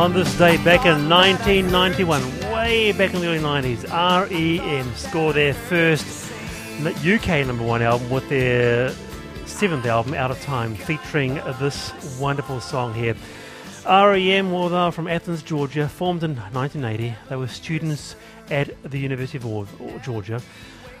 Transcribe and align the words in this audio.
On 0.00 0.14
this 0.14 0.32
day 0.38 0.56
back 0.64 0.86
in 0.86 1.10
1991, 1.10 2.22
way 2.54 2.90
back 2.92 3.12
in 3.12 3.20
the 3.20 3.26
early 3.26 3.38
90s, 3.38 3.84
REM 3.92 4.94
scored 4.94 5.36
their 5.36 5.52
first 5.52 6.32
UK 7.04 7.46
number 7.46 7.64
one 7.64 7.82
album 7.82 8.08
with 8.08 8.26
their 8.30 8.94
seventh 9.44 9.84
album, 9.84 10.14
Out 10.14 10.30
of 10.30 10.40
Time, 10.40 10.74
featuring 10.74 11.34
this 11.60 11.92
wonderful 12.18 12.62
song 12.62 12.94
here. 12.94 13.14
REM 13.84 14.50
were 14.50 14.70
they 14.70 14.90
from 14.90 15.06
Athens, 15.06 15.42
Georgia, 15.42 15.86
formed 15.86 16.24
in 16.24 16.34
1980. 16.34 17.14
They 17.28 17.36
were 17.36 17.46
students 17.46 18.16
at 18.50 18.70
the 18.90 18.98
University 18.98 19.36
of 19.36 20.02
Georgia. 20.02 20.40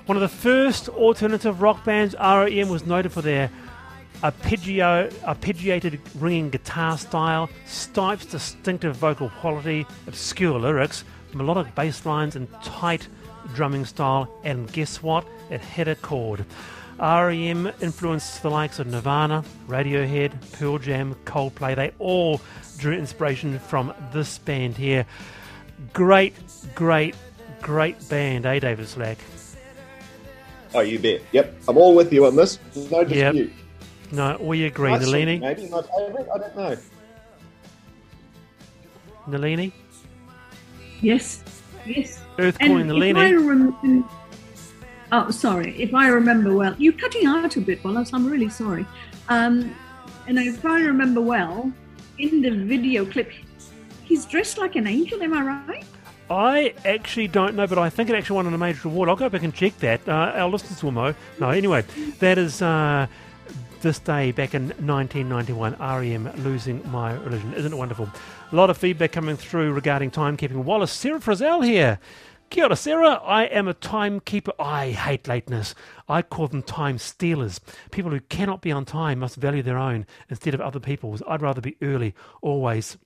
One 0.04 0.18
of 0.18 0.20
the 0.20 0.28
first 0.28 0.90
alternative 0.90 1.62
rock 1.62 1.86
bands, 1.86 2.14
REM 2.20 2.68
was 2.68 2.84
noted 2.84 3.12
for 3.12 3.22
their 3.22 3.50
arpeggio, 4.22 5.08
arpeggiated 5.22 6.00
ringing 6.18 6.50
guitar 6.50 6.98
style, 6.98 7.48
Stipe's 7.66 8.26
distinctive 8.26 8.96
vocal 8.96 9.30
quality, 9.40 9.86
obscure 10.06 10.58
lyrics, 10.58 11.04
melodic 11.32 11.74
bass 11.74 12.04
lines, 12.06 12.36
and 12.36 12.48
tight 12.62 13.08
drumming 13.54 13.84
style. 13.84 14.30
And 14.44 14.70
guess 14.72 15.02
what? 15.02 15.26
It 15.50 15.60
hit 15.60 15.88
a 15.88 15.94
chord. 15.94 16.44
REM 16.98 17.72
influenced 17.80 18.42
the 18.42 18.50
likes 18.50 18.78
of 18.78 18.86
Nirvana, 18.86 19.42
Radiohead, 19.68 20.32
Pearl 20.52 20.78
Jam, 20.78 21.16
Coldplay. 21.24 21.74
They 21.74 21.92
all 21.98 22.40
drew 22.76 22.92
inspiration 22.92 23.58
from 23.58 23.94
this 24.12 24.36
band 24.38 24.76
here. 24.76 25.06
Great, 25.94 26.34
great, 26.74 27.14
great 27.62 28.06
band, 28.10 28.44
eh, 28.44 28.58
David 28.58 28.86
Slack? 28.86 29.18
Oh, 30.74 30.80
you 30.80 30.98
bet. 30.98 31.22
Yep, 31.32 31.56
I'm 31.68 31.78
all 31.78 31.94
with 31.94 32.12
you 32.12 32.26
on 32.26 32.36
this. 32.36 32.58
No 32.90 33.00
Yep. 33.00 33.50
Dispute. 34.10 34.40
No, 34.40 34.46
we 34.46 34.64
agree. 34.64 34.90
Nice 34.90 35.02
song, 35.02 35.12
Nalini? 35.12 35.38
Maybe 35.38 35.68
my 35.68 35.82
favourite. 35.82 36.28
I 36.34 36.38
don't 36.38 36.56
know. 36.56 36.76
Nalini? 39.28 39.72
Yes, 41.00 41.42
yes. 41.86 42.20
Earth 42.38 42.56
And 42.60 42.70
calling 42.70 42.86
Nalini? 42.88 43.18
I 43.18 43.30
remember, 43.30 44.08
oh, 45.12 45.30
sorry. 45.30 45.80
If 45.80 45.94
I 45.94 46.08
remember 46.08 46.54
well, 46.54 46.74
you're 46.78 46.92
cutting 46.92 47.26
out 47.26 47.56
a 47.56 47.60
bit, 47.60 47.82
Wallace. 47.84 48.12
I'm 48.12 48.26
really 48.26 48.48
sorry. 48.48 48.86
Um, 49.28 49.74
and 50.26 50.38
if 50.38 50.64
I 50.64 50.80
remember 50.80 51.20
well, 51.20 51.72
in 52.18 52.42
the 52.42 52.50
video 52.50 53.04
clip, 53.06 53.30
he's 54.04 54.26
dressed 54.26 54.58
like 54.58 54.76
an 54.76 54.86
angel. 54.86 55.22
Am 55.22 55.32
I 55.32 55.42
right? 55.42 55.84
I 56.30 56.74
actually 56.84 57.26
don't 57.26 57.56
know, 57.56 57.66
but 57.66 57.78
I 57.78 57.90
think 57.90 58.08
it 58.08 58.14
actually 58.14 58.36
won 58.36 58.46
a 58.46 58.56
major 58.56 58.86
award. 58.86 59.08
I'll 59.08 59.16
go 59.16 59.28
back 59.28 59.42
and 59.42 59.52
check 59.52 59.76
that. 59.80 60.08
Uh, 60.08 60.32
our 60.36 60.48
listeners 60.48 60.82
will 60.82 60.92
know. 60.92 61.12
No, 61.40 61.50
anyway, 61.50 61.84
that 62.20 62.38
is 62.38 62.62
uh, 62.62 63.08
this 63.80 63.98
day 63.98 64.32
back 64.32 64.54
in 64.54 64.68
1991. 64.68 65.76
REM 65.78 66.32
losing 66.44 66.88
my 66.90 67.14
religion. 67.14 67.52
Isn't 67.54 67.72
it 67.72 67.76
wonderful? 67.76 68.08
A 68.52 68.56
lot 68.56 68.70
of 68.70 68.78
feedback 68.78 69.12
coming 69.12 69.36
through 69.36 69.72
regarding 69.72 70.10
timekeeping. 70.10 70.64
Wallace, 70.64 70.92
Sarah 70.92 71.20
Frizzell 71.20 71.64
here. 71.64 71.98
Kia 72.50 72.64
ora, 72.64 72.76
Sarah. 72.76 73.14
I 73.24 73.44
am 73.44 73.68
a 73.68 73.74
timekeeper. 73.74 74.52
I 74.58 74.90
hate 74.90 75.28
lateness. 75.28 75.74
I 76.08 76.22
call 76.22 76.48
them 76.48 76.62
time 76.62 76.98
stealers. 76.98 77.60
People 77.90 78.10
who 78.10 78.20
cannot 78.20 78.60
be 78.60 78.72
on 78.72 78.84
time 78.84 79.20
must 79.20 79.36
value 79.36 79.62
their 79.62 79.78
own 79.78 80.06
instead 80.28 80.54
of 80.54 80.60
other 80.60 80.80
people's. 80.80 81.22
I'd 81.28 81.42
rather 81.42 81.60
be 81.60 81.76
early, 81.80 82.14
always. 82.42 82.98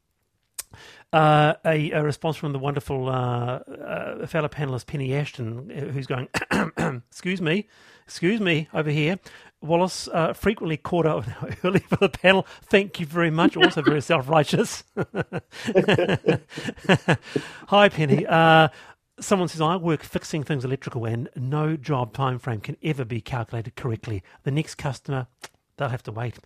Uh, 1.12 1.54
a, 1.64 1.90
a 1.92 2.02
response 2.02 2.36
from 2.36 2.52
the 2.52 2.58
wonderful 2.58 3.08
uh, 3.08 3.58
uh, 3.58 4.26
fellow 4.26 4.48
panelist 4.48 4.86
Penny 4.86 5.14
Ashton, 5.14 5.70
uh, 5.70 5.92
who's 5.92 6.06
going, 6.06 6.28
"Excuse 7.08 7.40
me, 7.40 7.68
excuse 8.04 8.40
me, 8.40 8.68
over 8.74 8.90
here." 8.90 9.18
Wallace 9.64 10.08
uh, 10.08 10.32
frequently 10.34 10.76
caught 10.76 11.06
up 11.06 11.24
early 11.64 11.80
for 11.80 11.96
the 11.96 12.08
panel. 12.08 12.46
Thank 12.62 13.00
you 13.00 13.06
very 13.06 13.30
much. 13.30 13.56
Also 13.56 13.82
very 13.82 14.00
self-righteous. 14.12 14.84
Hi, 17.68 17.88
Penny. 17.88 18.26
Uh, 18.26 18.68
someone 19.18 19.48
says 19.48 19.60
I 19.60 19.76
work 19.76 20.02
fixing 20.02 20.42
things 20.42 20.64
electrical, 20.64 21.04
and 21.04 21.28
no 21.34 21.76
job 21.76 22.12
time 22.12 22.38
frame 22.38 22.60
can 22.60 22.76
ever 22.82 23.04
be 23.04 23.20
calculated 23.20 23.76
correctly. 23.76 24.22
The 24.42 24.50
next 24.50 24.74
customer, 24.76 25.26
they'll 25.76 25.88
have 25.88 26.02
to 26.04 26.12
wait. 26.12 26.38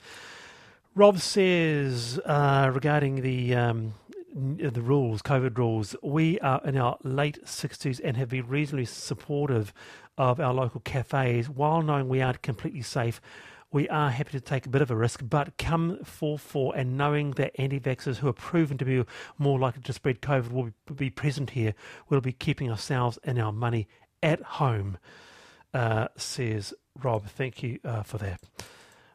Rob 0.95 1.19
says 1.19 2.19
uh, 2.25 2.71
regarding 2.73 3.23
the 3.23 3.55
um, 3.55 3.95
the 4.35 4.83
rules, 4.83 5.23
COVID 5.23 5.57
rules, 5.59 5.97
we 6.03 6.39
are 6.41 6.61
in 6.65 6.77
our 6.77 6.99
late 7.03 7.39
sixties 7.47 7.99
and 8.01 8.17
have 8.17 8.29
been 8.29 8.47
reasonably 8.47 8.85
supportive 8.85 9.73
of 10.19 10.39
our 10.39 10.53
local 10.53 10.81
cafes, 10.81 11.49
while 11.49 11.81
knowing 11.81 12.09
we 12.09 12.21
aren't 12.21 12.43
completely 12.43 12.83
safe. 12.83 13.23
We 13.71 13.89
are 13.89 14.11
happy 14.11 14.33
to 14.33 14.41
take 14.41 14.67
a 14.67 14.71
bit 14.71 14.83
of 14.83 14.91
a 14.91 14.97
risk, 14.97 15.21
but 15.23 15.57
come 15.59 15.99
for 16.03 16.39
four 16.39 16.75
and 16.75 16.97
knowing 16.97 17.33
that 17.33 17.53
anti-vaxxers 17.59 18.17
who 18.17 18.29
are 18.29 18.33
proven 18.33 18.79
to 18.79 18.85
be 18.85 19.05
more 19.37 19.59
likely 19.59 19.83
to 19.83 19.93
spread 19.93 20.21
COVID 20.21 20.51
will 20.53 20.71
be, 20.87 20.95
be 20.95 21.11
present 21.11 21.51
here, 21.51 21.75
we'll 22.09 22.21
be 22.21 22.33
keeping 22.33 22.71
ourselves 22.71 23.19
and 23.25 23.39
our 23.39 23.53
money 23.53 23.87
at 24.23 24.43
home, 24.43 24.99
uh, 25.75 26.09
says 26.17 26.75
Rob. 27.03 27.27
Thank 27.27 27.63
you 27.63 27.79
uh, 27.85 28.03
for 28.03 28.19
that. 28.19 28.41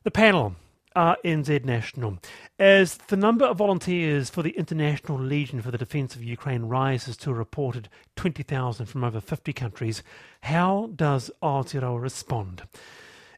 The 0.04 0.12
panel. 0.12 0.56
RNZ 0.96 1.66
National. 1.66 2.20
As 2.60 2.98
the 2.98 3.18
number 3.18 3.46
of 3.46 3.58
volunteers 3.58 4.30
for 4.30 4.44
the 4.44 4.52
International 4.52 5.20
Legion 5.20 5.62
for 5.62 5.72
the 5.72 5.78
Defence 5.78 6.16
of 6.16 6.24
Ukraine 6.24 6.64
rises 6.64 7.18
to 7.18 7.32
a 7.32 7.34
reported 7.34 7.90
20,000 8.16 8.86
from 8.86 9.04
over 9.04 9.20
50 9.20 9.54
countries, 9.54 10.04
how 10.42 10.90
does 10.96 11.32
Aotearoa 11.42 12.02
respond? 12.02 12.64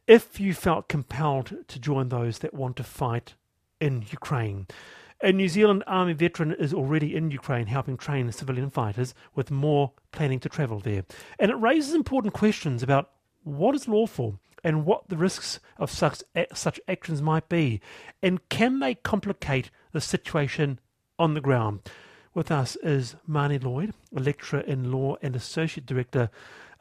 If 0.07 0.39
you 0.39 0.53
felt 0.53 0.87
compelled 0.87 1.67
to 1.67 1.79
join 1.79 2.09
those 2.09 2.39
that 2.39 2.53
want 2.53 2.75
to 2.77 2.83
fight 2.83 3.33
in 3.79 4.05
Ukraine, 4.11 4.67
a 5.21 5.31
New 5.31 5.47
Zealand 5.47 5.83
Army 5.87 6.13
veteran 6.13 6.51
is 6.51 6.73
already 6.73 7.15
in 7.15 7.31
Ukraine 7.31 7.67
helping 7.67 7.97
train 7.97 8.31
civilian 8.31 8.69
fighters, 8.69 9.15
with 9.33 9.49
more 9.49 9.93
planning 10.11 10.39
to 10.41 10.49
travel 10.49 10.79
there. 10.79 11.05
And 11.39 11.49
it 11.49 11.55
raises 11.55 11.93
important 11.93 12.33
questions 12.33 12.83
about 12.83 13.11
what 13.43 13.75
is 13.75 13.87
lawful 13.87 14.39
and 14.65 14.83
what 14.83 15.07
the 15.07 15.15
risks 15.15 15.59
of 15.77 15.91
such, 15.91 16.23
such 16.53 16.79
actions 16.87 17.21
might 17.21 17.47
be, 17.47 17.79
and 18.23 18.49
can 18.49 18.79
they 18.79 18.95
complicate 18.95 19.69
the 19.91 20.01
situation 20.01 20.79
on 21.19 21.35
the 21.35 21.39
ground? 21.39 21.81
With 22.33 22.51
us 22.51 22.75
is 22.77 23.15
Marnie 23.29 23.63
Lloyd, 23.63 23.93
a 24.13 24.19
lecturer 24.19 24.61
in 24.61 24.91
law 24.91 25.17
and 25.21 25.35
associate 25.35 25.85
director 25.85 26.31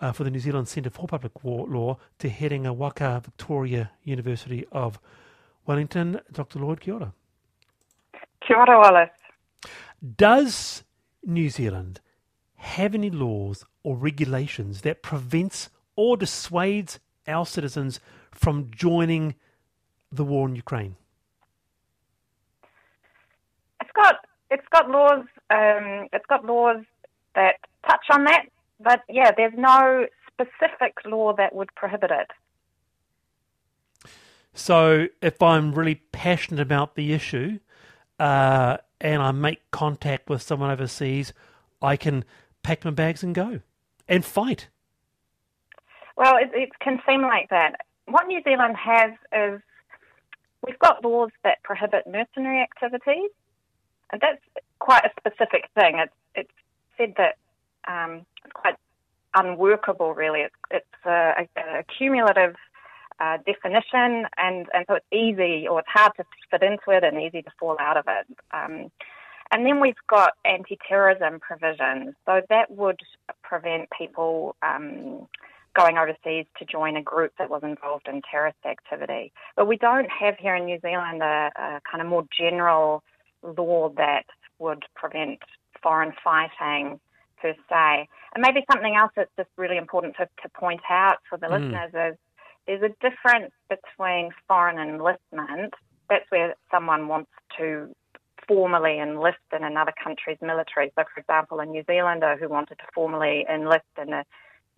uh, 0.00 0.12
for 0.12 0.24
the 0.24 0.30
New 0.30 0.40
Zealand 0.40 0.66
Centre 0.66 0.88
for 0.88 1.06
Public 1.06 1.32
Law, 1.44 1.98
Te 2.18 2.30
Herenga 2.30 2.74
Waka 2.74 3.20
Victoria 3.22 3.90
University 4.02 4.64
of 4.72 4.98
Wellington. 5.66 6.20
Dr. 6.32 6.60
Lloyd, 6.60 6.80
kia 6.80 6.94
ora. 6.94 7.12
Kia 8.40 8.56
ora, 8.56 8.78
Wallace. 8.78 9.10
Does 10.16 10.84
New 11.22 11.50
Zealand 11.50 12.00
have 12.56 12.94
any 12.94 13.10
laws 13.10 13.66
or 13.82 13.94
regulations 13.94 14.80
that 14.80 15.02
prevents 15.02 15.68
or 15.96 16.16
dissuades 16.16 16.98
our 17.26 17.46
citizens 17.46 18.00
from 18.32 18.70
joining 18.70 19.34
the 20.10 20.24
war 20.24 20.48
in 20.48 20.56
Ukraine? 20.56 20.96
It's 23.80 23.90
got 23.94 24.16
it's 24.50 24.66
got 24.70 24.90
laws 24.90 25.24
um, 25.50 26.08
it's 26.12 26.26
got 26.26 26.44
laws 26.44 26.84
that 27.34 27.56
touch 27.86 28.06
on 28.10 28.24
that, 28.24 28.46
but 28.80 29.00
yeah, 29.08 29.30
there's 29.36 29.54
no 29.56 30.06
specific 30.32 30.94
law 31.04 31.34
that 31.36 31.54
would 31.54 31.74
prohibit 31.74 32.10
it. 32.10 32.30
So, 34.52 35.08
if 35.20 35.42
I'm 35.42 35.72
really 35.72 35.96
passionate 36.12 36.60
about 36.60 36.94
the 36.94 37.12
issue 37.12 37.58
uh, 38.20 38.76
and 39.00 39.20
I 39.20 39.32
make 39.32 39.68
contact 39.72 40.30
with 40.30 40.42
someone 40.42 40.70
overseas, 40.70 41.32
I 41.82 41.96
can 41.96 42.24
pack 42.62 42.84
my 42.84 42.92
bags 42.92 43.22
and 43.22 43.34
go 43.34 43.60
and 44.08 44.24
fight. 44.24 44.68
Well, 46.16 46.36
it, 46.36 46.50
it 46.54 46.70
can 46.80 47.00
seem 47.08 47.22
like 47.22 47.50
that. 47.50 47.80
What 48.06 48.26
New 48.26 48.42
Zealand 48.42 48.76
has 48.76 49.12
is 49.32 49.60
we've 50.64 50.78
got 50.78 51.04
laws 51.04 51.30
that 51.42 51.62
prohibit 51.62 52.06
mercenary 52.06 52.60
activities, 52.60 53.30
and 54.12 54.20
that's 54.20 54.40
quite 54.78 55.04
a 55.04 55.10
specific 55.18 55.68
thing. 55.74 55.98
It's 55.98 56.12
it's 56.34 56.52
said 56.96 57.14
that 57.16 57.36
um, 57.88 58.26
it's 58.44 58.52
quite 58.52 58.76
unworkable. 59.34 60.14
Really, 60.14 60.40
it's 60.40 60.54
it's 60.70 61.06
a, 61.06 61.46
a, 61.56 61.78
a 61.80 61.84
cumulative 61.98 62.54
uh, 63.18 63.38
definition, 63.46 64.26
and 64.36 64.66
and 64.72 64.84
so 64.86 64.94
it's 64.94 65.06
easy 65.12 65.66
or 65.66 65.80
it's 65.80 65.88
hard 65.88 66.12
to 66.18 66.24
fit 66.50 66.62
into 66.62 66.90
it 66.90 67.02
and 67.02 67.20
easy 67.20 67.42
to 67.42 67.50
fall 67.58 67.76
out 67.80 67.96
of 67.96 68.04
it. 68.06 68.26
Um, 68.52 68.90
and 69.50 69.66
then 69.66 69.80
we've 69.80 69.94
got 70.08 70.32
anti-terrorism 70.44 71.38
provisions, 71.40 72.14
so 72.26 72.40
that 72.48 72.70
would 72.70 73.00
prevent 73.42 73.88
people. 73.96 74.56
Um, 74.62 75.26
going 75.74 75.98
overseas 75.98 76.46
to 76.58 76.64
join 76.64 76.96
a 76.96 77.02
group 77.02 77.32
that 77.38 77.50
was 77.50 77.62
involved 77.62 78.08
in 78.08 78.22
terrorist 78.30 78.58
activity. 78.64 79.32
But 79.56 79.66
we 79.66 79.76
don't 79.76 80.08
have 80.10 80.36
here 80.38 80.54
in 80.54 80.66
New 80.66 80.78
Zealand 80.80 81.22
a, 81.22 81.50
a 81.56 81.80
kind 81.90 82.00
of 82.00 82.06
more 82.06 82.24
general 82.36 83.02
law 83.42 83.90
that 83.96 84.24
would 84.58 84.84
prevent 84.94 85.40
foreign 85.82 86.12
fighting 86.22 87.00
per 87.40 87.54
se. 87.68 88.08
And 88.34 88.40
maybe 88.40 88.64
something 88.70 88.94
else 88.96 89.12
that's 89.16 89.30
just 89.36 89.50
really 89.56 89.76
important 89.76 90.16
to, 90.16 90.28
to 90.42 90.48
point 90.48 90.80
out 90.88 91.16
for 91.28 91.38
the 91.38 91.46
mm. 91.46 91.60
listeners 91.60 92.12
is 92.12 92.18
there's 92.66 92.82
a 92.82 93.06
difference 93.06 93.52
between 93.68 94.30
foreign 94.48 94.78
enlistment. 94.78 95.74
That's 96.08 96.24
where 96.30 96.54
someone 96.70 97.08
wants 97.08 97.30
to 97.58 97.94
formally 98.48 98.98
enlist 98.98 99.38
in 99.56 99.64
another 99.64 99.92
country's 100.02 100.38
military. 100.40 100.92
So, 100.96 101.04
for 101.12 101.20
example, 101.20 101.60
a 101.60 101.66
New 101.66 101.84
Zealander 101.86 102.36
who 102.38 102.48
wanted 102.48 102.78
to 102.78 102.84
formally 102.94 103.46
enlist 103.52 103.84
in 104.00 104.10
the 104.10 104.24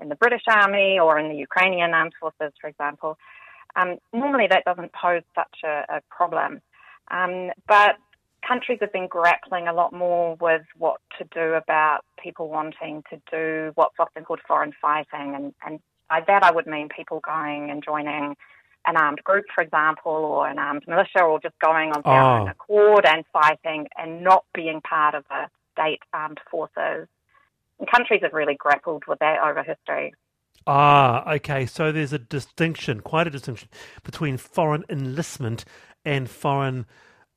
in 0.01 0.09
the 0.09 0.15
British 0.15 0.43
Army 0.49 0.99
or 0.99 1.19
in 1.19 1.29
the 1.29 1.37
Ukrainian 1.37 1.95
armed 1.95 2.15
forces, 2.19 2.53
for 2.61 2.69
example. 2.69 3.19
Um, 3.75 3.99
normally, 4.13 4.47
that 4.51 4.65
doesn't 4.65 4.93
pose 4.93 5.23
such 5.35 5.59
a, 5.65 5.85
a 5.89 6.01
problem, 6.11 6.63
um, 7.11 7.51
but 7.69 7.97
countries 8.47 8.79
have 8.81 8.93
been 8.93 9.09
grappling 9.09 9.69
a 9.69 9.73
lot 9.73 9.93
more 9.93 10.37
with 10.41 10.63
what 10.79 11.01
to 11.19 11.25
do 11.33 11.55
about 11.55 12.01
people 12.23 12.49
wanting 12.49 13.03
to 13.11 13.21
do 13.31 13.73
what's 13.75 13.97
often 13.99 14.25
called 14.25 14.41
foreign 14.47 14.73
fighting, 14.81 15.35
and, 15.35 15.55
and 15.65 15.81
by 16.09 16.23
that 16.27 16.43
I 16.43 16.53
would 16.53 16.67
mean 16.67 16.89
people 16.89 17.21
going 17.21 17.71
and 17.71 17.83
joining 17.85 18.37
an 18.87 18.97
armed 18.97 19.23
group, 19.25 19.47
for 19.55 19.63
example, 19.63 20.13
or 20.13 20.49
an 20.49 20.59
armed 20.59 20.85
militia, 20.87 21.21
or 21.21 21.41
just 21.41 21.59
going 21.59 21.91
on 21.91 22.03
their 22.03 22.23
oh. 22.23 22.41
own 22.41 22.49
accord 22.49 23.05
and 23.05 23.25
fighting 23.33 23.89
and 23.97 24.23
not 24.23 24.45
being 24.55 24.81
part 24.81 25.15
of 25.15 25.25
the 25.29 25.47
state 25.73 26.01
armed 26.13 26.41
forces. 26.51 27.09
And 27.79 27.91
countries 27.91 28.21
have 28.23 28.33
really 28.33 28.55
grappled 28.55 29.05
with 29.07 29.19
that 29.19 29.41
over 29.41 29.63
history. 29.63 30.15
Ah, 30.67 31.33
okay. 31.35 31.67
So 31.67 31.93
there's 31.93 32.13
a 32.13 32.19
distinction, 32.19 33.01
quite 33.01 33.27
a 33.27 33.31
distinction, 33.31 33.69
between 34.03 34.37
foreign 34.37 34.85
enlistment 34.89 35.65
and 36.05 36.29
foreign 36.29 36.87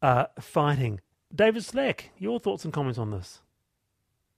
uh, 0.01 0.25
fighting. 0.39 1.01
David 1.33 1.63
Slack, 1.63 2.12
your 2.18 2.39
thoughts 2.39 2.63
and 2.63 2.74
comments 2.74 2.97
on 2.97 3.12
this? 3.12 3.41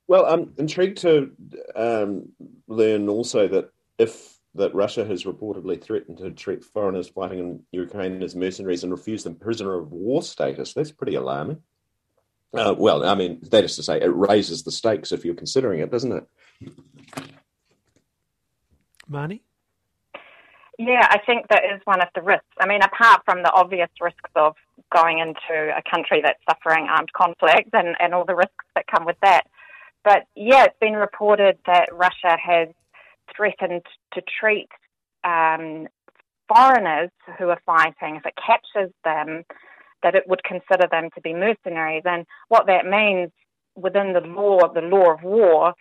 Well, 0.07 0.25
I'm 0.25 0.53
intrigued 0.57 0.97
to 0.99 1.31
um, 1.75 2.29
learn 2.67 3.07
also 3.07 3.47
that 3.47 3.71
if 3.97 4.39
that 4.55 4.75
Russia 4.75 5.05
has 5.05 5.23
reportedly 5.23 5.81
threatened 5.81 6.17
to 6.17 6.31
treat 6.31 6.65
foreigners 6.65 7.07
fighting 7.07 7.39
in 7.39 7.63
Ukraine 7.71 8.21
as 8.21 8.35
mercenaries 8.35 8.83
and 8.83 8.91
refuse 8.91 9.23
them 9.23 9.35
prisoner 9.35 9.75
of 9.75 9.93
war 9.93 10.21
status, 10.21 10.73
that's 10.73 10.91
pretty 10.91 11.15
alarming. 11.15 11.61
Uh, 12.53 12.75
well, 12.77 13.05
I 13.05 13.15
mean, 13.15 13.39
that 13.51 13.63
is 13.63 13.75
to 13.77 13.83
say, 13.83 14.01
it 14.01 14.13
raises 14.13 14.63
the 14.63 14.71
stakes 14.71 15.11
if 15.11 15.23
you're 15.23 15.35
considering 15.35 15.79
it, 15.79 15.91
doesn't 15.91 16.11
it? 16.11 16.27
Marnie? 19.09 19.41
Yeah, 20.77 21.07
I 21.09 21.19
think 21.25 21.47
that 21.49 21.63
is 21.63 21.81
one 21.85 22.01
of 22.01 22.07
the 22.15 22.21
risks. 22.21 22.45
I 22.59 22.67
mean, 22.67 22.81
apart 22.81 23.21
from 23.23 23.43
the 23.43 23.51
obvious 23.51 23.89
risks 24.01 24.29
of 24.35 24.55
going 24.93 25.19
into 25.19 25.71
a 25.75 25.81
country 25.89 26.21
that's 26.23 26.39
suffering 26.49 26.87
armed 26.89 27.13
conflict 27.13 27.69
and, 27.73 27.95
and 27.99 28.13
all 28.13 28.25
the 28.25 28.35
risks 28.35 28.65
that 28.75 28.87
come 28.87 29.05
with 29.05 29.17
that. 29.21 29.43
But 30.03 30.25
yeah, 30.35 30.65
it's 30.65 30.79
been 30.79 30.95
reported 30.95 31.57
that 31.67 31.89
Russia 31.93 32.37
has 32.43 32.69
threatened 33.35 33.83
to 34.13 34.21
treat 34.39 34.69
um, 35.23 35.87
foreigners 36.53 37.11
who 37.37 37.49
are 37.49 37.61
fighting, 37.65 38.15
if 38.15 38.25
it 38.25 38.33
captures 38.35 38.91
them, 39.03 39.43
that 40.03 40.15
it 40.15 40.27
would 40.27 40.43
consider 40.43 40.87
them 40.89 41.09
to 41.15 41.21
be 41.21 41.33
mercenaries. 41.33 42.03
And 42.05 42.25
what 42.49 42.67
that 42.67 42.85
means 42.85 43.31
within 43.75 44.13
the 44.13 44.21
law, 44.21 44.71
the 44.73 44.81
law 44.81 45.13
of 45.13 45.23
war, 45.23 45.73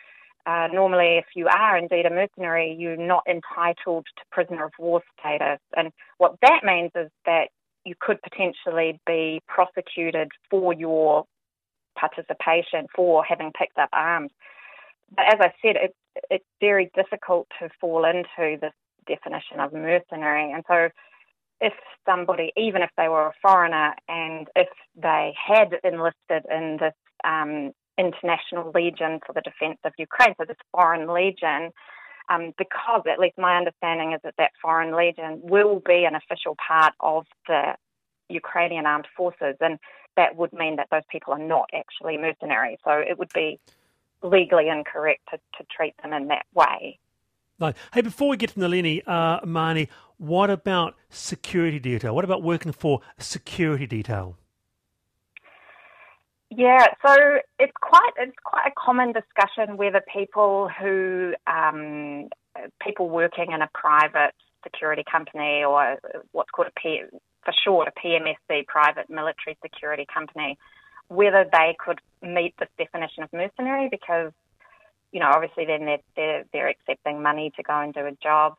uh, 0.47 0.69
normally 0.73 1.19
if 1.19 1.27
you 1.35 1.49
are 1.49 1.77
indeed 1.77 2.07
a 2.07 2.11
mercenary, 2.11 2.77
you're 2.79 2.97
not 2.97 3.25
entitled 3.29 4.07
to 4.17 4.25
prisoner 4.31 4.67
of 4.67 4.73
war 4.79 5.03
status. 5.19 5.61
And 5.77 5.93
what 6.19 6.37
that 6.43 6.61
means 6.65 6.91
is 6.95 7.11
that 7.27 7.49
you 7.85 7.95
could 7.99 8.21
potentially 8.23 9.01
be 9.07 9.41
prosecuted 9.49 10.29
for 10.51 10.73
your 10.73 11.25
participation, 11.99 12.87
for 12.95 13.25
having 13.25 13.53
picked 13.53 13.79
up 13.79 13.89
arms. 13.93 14.31
But 15.15 15.27
as 15.35 15.41
I 15.41 15.53
said, 15.63 15.77
it's, 15.77 15.95
it's 16.31 16.45
very 16.61 16.91
difficult 16.95 17.49
to 17.59 17.69
fall 17.81 18.05
into 18.05 18.59
this 18.61 18.73
definition 19.07 19.61
of 19.61 19.73
mercenary. 19.73 20.53
And 20.53 20.65
so 20.69 20.89
if 21.61 21.75
somebody, 22.07 22.53
even 22.57 22.83
if 22.83 22.91
they 22.97 23.09
were 23.09 23.27
a 23.27 23.33
foreigner, 23.43 23.95
and 24.09 24.49
if 24.57 24.69
they 24.97 25.35
had 25.37 25.75
enlisted 25.85 26.45
in 26.51 26.79
this 26.81 26.95
um, 27.25 27.73
international 27.99 28.73
legion 28.75 29.21
for 29.27 29.33
the 29.33 29.43
defence 29.43 29.79
of 29.85 29.93
Ukraine, 29.99 30.35
so 30.39 30.45
this 30.47 30.57
foreign 30.73 31.13
legion, 31.13 31.71
um, 32.31 32.53
because 32.57 33.03
at 33.11 33.19
least 33.19 33.37
my 33.37 33.57
understanding 33.57 34.13
is 34.13 34.21
that 34.25 34.35
that 34.39 34.53
foreign 34.63 34.97
legion 34.97 35.41
will 35.43 35.83
be 35.85 36.05
an 36.05 36.15
official 36.15 36.57
part 36.67 36.95
of 37.01 37.27
the 37.47 37.75
Ukrainian 38.29 38.87
armed 38.87 39.09
forces, 39.17 39.57
and 39.61 39.79
that 40.17 40.37
would 40.37 40.53
mean 40.53 40.77
that 40.77 40.89
those 40.91 41.03
people 41.11 41.35
are 41.35 41.39
not 41.39 41.69
actually 41.75 42.17
mercenaries. 42.17 42.79
So 42.85 42.93
it 42.93 43.19
would 43.19 43.33
be 43.35 43.59
legally 44.23 44.69
incorrect 44.69 45.23
to, 45.31 45.39
to 45.59 45.67
treat 45.75 45.95
them 46.03 46.13
in 46.13 46.29
that 46.29 46.47
way. 46.55 46.99
Right. 47.59 47.77
Hey, 47.93 48.01
before 48.01 48.29
we 48.29 48.39
get 48.39 48.51
to 48.51 48.61
Nalini, 48.61 49.03
uh, 49.07 49.41
Marnie, 49.41 49.89
what 50.21 50.51
about 50.51 50.97
security 51.09 51.79
detail? 51.79 52.15
What 52.15 52.27
about 52.27 52.43
working 52.43 52.73
for 52.73 53.01
security 53.19 53.87
detail? 53.87 54.37
Yeah, 56.51 56.89
so 57.05 57.39
it's 57.59 57.73
quite 57.81 58.11
it's 58.19 58.37
quite 58.45 58.67
a 58.67 58.73
common 58.79 59.13
discussion 59.13 59.79
whether 59.79 60.03
people 60.13 60.69
who 60.69 61.33
um, 61.47 62.29
people 62.83 63.09
working 63.09 63.53
in 63.53 63.63
a 63.63 63.71
private 63.73 64.35
security 64.63 65.05
company 65.11 65.65
or 65.65 65.97
what's 66.33 66.51
called 66.51 66.69
a 66.69 66.79
P, 66.79 67.03
for 67.43 67.55
short 67.65 67.89
a 67.89 67.93
PMSC, 67.99 68.67
private 68.67 69.09
military 69.09 69.57
security 69.63 70.07
company, 70.13 70.59
whether 71.09 71.47
they 71.51 71.75
could 71.79 72.01
meet 72.21 72.55
this 72.59 72.69
definition 72.77 73.23
of 73.23 73.33
mercenary 73.33 73.89
because 73.91 74.33
you 75.13 75.21
know 75.21 75.31
obviously 75.33 75.65
then 75.65 75.87
they're 75.87 76.03
they're, 76.15 76.45
they're 76.53 76.69
accepting 76.69 77.23
money 77.23 77.53
to 77.57 77.63
go 77.63 77.81
and 77.81 77.95
do 77.95 78.01
a 78.01 78.13
job. 78.23 78.57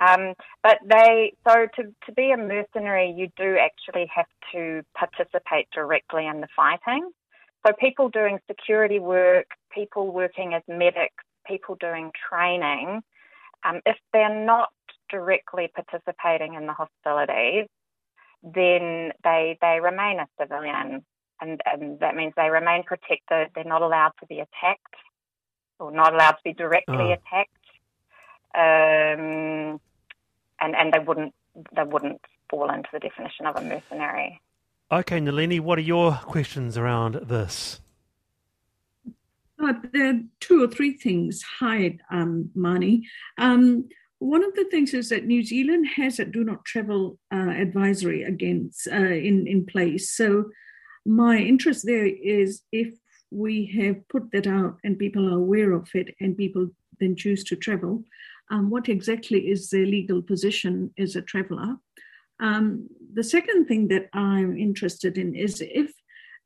Um, 0.00 0.34
but 0.62 0.78
they, 0.84 1.34
so 1.46 1.66
to, 1.76 1.82
to 2.06 2.12
be 2.12 2.32
a 2.32 2.36
mercenary, 2.36 3.14
you 3.16 3.28
do 3.36 3.56
actually 3.58 4.10
have 4.14 4.26
to 4.52 4.82
participate 4.96 5.68
directly 5.72 6.26
in 6.26 6.40
the 6.40 6.48
fighting. 6.56 7.10
So 7.66 7.72
people 7.78 8.08
doing 8.08 8.38
security 8.46 8.98
work, 8.98 9.46
people 9.72 10.12
working 10.12 10.52
as 10.54 10.62
medics, 10.68 11.24
people 11.46 11.76
doing 11.80 12.10
training, 12.28 13.02
um, 13.64 13.80
if 13.86 13.96
they're 14.12 14.44
not 14.44 14.68
directly 15.10 15.70
participating 15.74 16.54
in 16.54 16.66
the 16.66 16.74
hostilities, 16.74 17.66
then 18.42 19.12
they 19.22 19.56
they 19.62 19.80
remain 19.80 20.20
a 20.20 20.26
civilian, 20.38 21.04
and, 21.40 21.60
and 21.64 21.98
that 22.00 22.14
means 22.14 22.34
they 22.36 22.50
remain 22.50 22.82
protected. 22.82 23.48
They're 23.54 23.64
not 23.64 23.80
allowed 23.80 24.12
to 24.20 24.26
be 24.26 24.36
attacked, 24.36 24.96
or 25.78 25.90
not 25.90 26.12
allowed 26.12 26.32
to 26.32 26.44
be 26.44 26.52
directly 26.52 26.96
oh. 26.96 27.12
attacked, 27.12 27.63
um, 28.54 29.80
and 30.60 30.74
and 30.76 30.92
they 30.92 30.98
wouldn't 30.98 31.34
they 31.74 31.84
wouldn't 31.84 32.20
fall 32.50 32.70
into 32.70 32.88
the 32.92 33.00
definition 33.00 33.46
of 33.46 33.56
a 33.56 33.62
mercenary. 33.62 34.40
Okay, 34.92 35.18
Nalini, 35.18 35.60
what 35.60 35.78
are 35.78 35.82
your 35.82 36.12
questions 36.12 36.76
around 36.76 37.14
this? 37.14 37.80
Uh, 39.62 39.72
there 39.92 40.10
are 40.10 40.20
two 40.40 40.62
or 40.62 40.68
three 40.68 40.92
things. 40.92 41.42
Hi, 41.58 41.98
um, 42.10 42.50
Marnie. 42.56 43.02
Um, 43.38 43.88
one 44.18 44.44
of 44.44 44.54
the 44.54 44.64
things 44.70 44.94
is 44.94 45.08
that 45.08 45.26
New 45.26 45.42
Zealand 45.44 45.86
has 45.96 46.18
a 46.18 46.24
do 46.24 46.44
not 46.44 46.64
travel 46.64 47.18
uh, 47.32 47.50
advisory 47.50 48.22
against 48.22 48.88
uh, 48.88 48.94
in 48.96 49.46
in 49.46 49.66
place. 49.66 50.10
So 50.10 50.50
my 51.04 51.38
interest 51.38 51.84
there 51.86 52.06
is 52.06 52.62
if 52.72 52.94
we 53.30 53.66
have 53.78 54.08
put 54.08 54.30
that 54.32 54.46
out 54.46 54.78
and 54.84 54.98
people 54.98 55.28
are 55.28 55.38
aware 55.38 55.72
of 55.72 55.88
it 55.94 56.14
and 56.20 56.36
people 56.36 56.68
then 57.00 57.16
choose 57.16 57.42
to 57.44 57.56
travel, 57.56 58.04
um, 58.50 58.70
what 58.70 58.88
exactly 58.88 59.48
is 59.48 59.70
their 59.70 59.86
legal 59.86 60.22
position 60.22 60.92
as 60.98 61.16
a 61.16 61.22
traveler? 61.22 61.76
Um, 62.40 62.88
the 63.12 63.24
second 63.24 63.66
thing 63.66 63.88
that 63.88 64.08
I'm 64.12 64.56
interested 64.58 65.18
in 65.18 65.34
is 65.34 65.60
if 65.60 65.92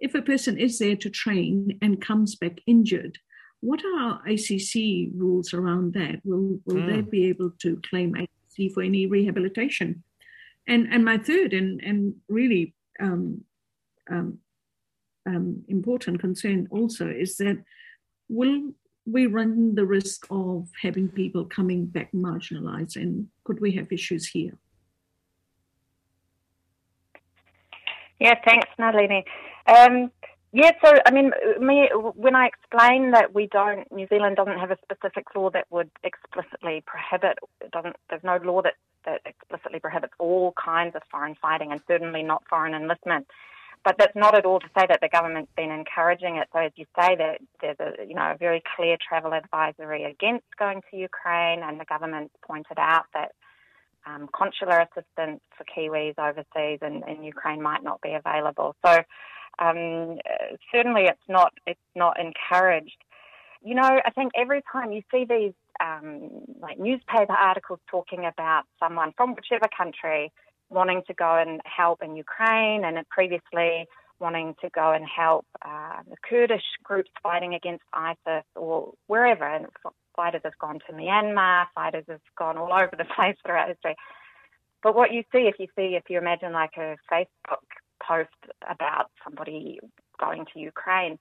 if 0.00 0.14
a 0.14 0.22
person 0.22 0.58
is 0.58 0.78
there 0.78 0.94
to 0.94 1.10
train 1.10 1.76
and 1.82 2.00
comes 2.00 2.36
back 2.36 2.60
injured, 2.66 3.18
what 3.60 3.80
are 3.84 4.20
ACC 4.28 5.10
rules 5.12 5.52
around 5.52 5.94
that? 5.94 6.20
Will 6.24 6.60
will 6.66 6.82
mm. 6.82 6.86
they 6.86 7.00
hmm. 7.00 7.10
be 7.10 7.26
able 7.26 7.50
to 7.62 7.80
claim 7.88 8.14
ACC 8.14 8.72
for 8.72 8.82
any 8.82 9.06
rehabilitation? 9.06 10.04
And 10.66 10.86
and 10.92 11.04
my 11.04 11.18
third 11.18 11.52
and 11.52 11.80
and 11.82 12.14
really 12.28 12.74
um, 13.00 13.44
um, 14.10 14.38
um, 15.26 15.64
important 15.68 16.20
concern 16.20 16.68
also 16.70 17.08
is 17.08 17.36
that 17.38 17.58
will 18.28 18.72
we 19.10 19.26
run 19.26 19.74
the 19.74 19.84
risk 19.84 20.26
of 20.30 20.68
having 20.80 21.08
people 21.08 21.44
coming 21.44 21.86
back 21.86 22.10
marginalized 22.12 22.96
and 22.96 23.28
could 23.44 23.60
we 23.60 23.72
have 23.72 23.90
issues 23.90 24.26
here? 24.26 24.58
Yeah, 28.20 28.34
thanks, 28.44 28.68
Nalini. 28.78 29.24
Um, 29.66 30.10
yeah, 30.52 30.72
so 30.84 30.92
I 31.06 31.10
mean, 31.10 31.30
me, 31.60 31.88
when 32.14 32.34
I 32.34 32.46
explain 32.46 33.12
that 33.12 33.34
we 33.34 33.46
don't, 33.46 33.90
New 33.92 34.06
Zealand 34.08 34.36
doesn't 34.36 34.58
have 34.58 34.70
a 34.70 34.78
specific 34.82 35.26
law 35.34 35.50
that 35.50 35.66
would 35.70 35.90
explicitly 36.02 36.82
prohibit, 36.86 37.38
doesn't, 37.72 37.96
there's 38.08 38.24
no 38.24 38.38
law 38.42 38.62
that, 38.62 38.74
that 39.04 39.20
explicitly 39.24 39.78
prohibits 39.78 40.14
all 40.18 40.52
kinds 40.52 40.96
of 40.96 41.02
foreign 41.10 41.36
fighting 41.40 41.70
and 41.70 41.80
certainly 41.86 42.22
not 42.22 42.42
foreign 42.48 42.74
enlistment. 42.74 43.26
But 43.84 43.96
that's 43.98 44.16
not 44.16 44.34
at 44.34 44.44
all 44.44 44.60
to 44.60 44.66
say 44.76 44.86
that 44.88 45.00
the 45.00 45.08
government's 45.08 45.52
been 45.56 45.70
encouraging 45.70 46.36
it. 46.36 46.48
So 46.52 46.58
as 46.58 46.72
you 46.76 46.84
say, 46.98 47.16
there's 47.16 47.76
a 47.80 48.06
you 48.06 48.14
know 48.14 48.32
a 48.32 48.36
very 48.38 48.62
clear 48.76 48.96
travel 49.06 49.32
advisory 49.32 50.04
against 50.04 50.46
going 50.58 50.82
to 50.90 50.96
Ukraine, 50.96 51.62
and 51.62 51.80
the 51.80 51.84
government's 51.84 52.34
pointed 52.46 52.78
out 52.78 53.04
that 53.14 53.32
um, 54.06 54.28
consular 54.36 54.80
assistance 54.80 55.40
for 55.56 55.64
Kiwis 55.64 56.18
overseas 56.18 56.80
in, 56.82 57.02
in 57.08 57.22
Ukraine 57.22 57.62
might 57.62 57.82
not 57.82 58.00
be 58.00 58.14
available. 58.14 58.74
So 58.84 59.02
um, 59.58 60.18
certainly 60.72 61.04
it's 61.04 61.28
not 61.28 61.52
it's 61.66 61.80
not 61.94 62.18
encouraged. 62.18 62.96
You 63.62 63.74
know, 63.74 64.00
I 64.04 64.10
think 64.10 64.32
every 64.36 64.62
time 64.72 64.92
you 64.92 65.02
see 65.10 65.24
these 65.28 65.52
um, 65.80 66.30
like 66.60 66.78
newspaper 66.78 67.32
articles 67.32 67.80
talking 67.90 68.24
about 68.24 68.64
someone 68.78 69.12
from 69.16 69.34
whichever 69.34 69.68
country 69.76 70.32
wanting 70.70 71.02
to 71.06 71.14
go 71.14 71.36
and 71.36 71.60
help 71.64 72.02
in 72.02 72.16
Ukraine 72.16 72.84
and 72.84 73.08
previously 73.08 73.86
wanting 74.20 74.54
to 74.60 74.68
go 74.70 74.92
and 74.92 75.06
help 75.06 75.46
uh, 75.64 76.00
the 76.08 76.16
Kurdish 76.28 76.64
groups 76.82 77.10
fighting 77.22 77.54
against 77.54 77.84
ISIS 77.92 78.44
or 78.56 78.92
wherever. 79.06 79.44
And 79.44 79.66
fighters 80.16 80.42
have 80.44 80.58
gone 80.58 80.80
to 80.86 80.92
Myanmar, 80.92 81.66
fighters 81.74 82.04
have 82.08 82.20
gone 82.36 82.58
all 82.58 82.72
over 82.72 82.92
the 82.96 83.04
place 83.16 83.36
throughout 83.44 83.68
history. 83.68 83.96
But 84.82 84.94
what 84.94 85.12
you 85.12 85.22
see, 85.32 85.48
if 85.48 85.56
you 85.58 85.66
see, 85.76 85.96
if 85.96 86.04
you 86.08 86.18
imagine 86.18 86.52
like 86.52 86.76
a 86.76 86.96
Facebook 87.10 87.66
post 88.02 88.30
about 88.68 89.10
somebody 89.24 89.80
going 90.20 90.46
to 90.52 90.60
Ukraine, 90.60 91.18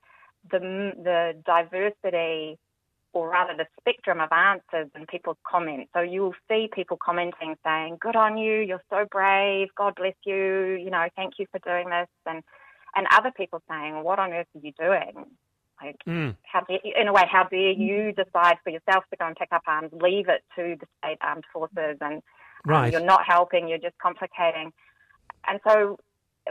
the 0.51 0.59
the 1.03 1.33
diversity 1.45 2.57
or 3.13 3.29
rather 3.29 3.53
the 3.55 3.65
spectrum 3.79 4.19
of 4.19 4.29
answers 4.31 4.89
and 4.93 5.07
people's 5.07 5.37
comments. 5.49 5.89
So 5.93 6.01
you'll 6.01 6.35
see 6.49 6.69
people 6.73 6.97
commenting 6.97 7.55
saying, 7.63 7.97
"Good 7.99 8.15
on 8.15 8.37
you, 8.37 8.59
you're 8.59 8.83
so 8.89 9.05
brave. 9.09 9.69
God 9.75 9.95
bless 9.95 10.15
you. 10.25 10.73
You 10.73 10.89
know, 10.89 11.07
thank 11.15 11.33
you 11.39 11.45
for 11.51 11.59
doing 11.59 11.89
this," 11.89 12.09
and 12.25 12.43
and 12.95 13.07
other 13.11 13.31
people 13.31 13.61
saying, 13.69 14.03
"What 14.03 14.19
on 14.19 14.33
earth 14.33 14.47
are 14.55 14.59
you 14.59 14.73
doing? 14.77 15.25
Like, 15.81 15.97
mm. 16.07 16.35
how 16.43 16.61
dare, 16.61 16.79
in 16.83 17.07
a 17.07 17.13
way, 17.13 17.23
how 17.31 17.43
dare 17.43 17.71
you 17.71 18.11
decide 18.11 18.57
for 18.63 18.71
yourself 18.71 19.03
to 19.11 19.17
go 19.17 19.27
and 19.27 19.35
pick 19.35 19.49
up 19.51 19.61
arms? 19.67 19.91
Leave 19.93 20.27
it 20.27 20.43
to 20.55 20.75
the 20.79 20.87
state 20.97 21.19
armed 21.21 21.45
forces, 21.53 21.97
and 22.01 22.15
um, 22.15 22.21
right. 22.65 22.85
um, 22.85 22.91
you're 22.91 23.05
not 23.05 23.23
helping. 23.25 23.67
You're 23.67 23.77
just 23.77 23.97
complicating." 23.99 24.73
And 25.47 25.59
so 25.65 25.97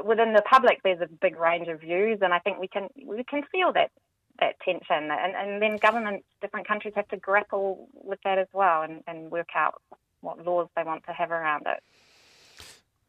within 0.04 0.32
the 0.32 0.42
public, 0.42 0.80
there's 0.82 1.00
a 1.00 1.08
big 1.20 1.38
range 1.38 1.68
of 1.68 1.80
views, 1.80 2.18
and 2.22 2.32
I 2.32 2.38
think 2.38 2.58
we 2.58 2.68
can 2.68 2.88
we 3.04 3.24
can 3.24 3.42
feel 3.52 3.72
that 3.72 3.90
that 4.40 4.58
tension. 4.64 5.10
And, 5.10 5.34
and 5.34 5.62
then 5.62 5.76
governments, 5.76 6.24
different 6.40 6.66
countries 6.66 6.94
have 6.96 7.08
to 7.08 7.16
grapple 7.16 7.88
with 7.92 8.18
that 8.24 8.38
as 8.38 8.48
well 8.52 8.82
and, 8.82 9.02
and 9.06 9.30
work 9.30 9.50
out 9.54 9.80
what 10.20 10.44
laws 10.44 10.68
they 10.76 10.82
want 10.82 11.04
to 11.06 11.12
have 11.12 11.30
around 11.30 11.64
it. 11.66 11.82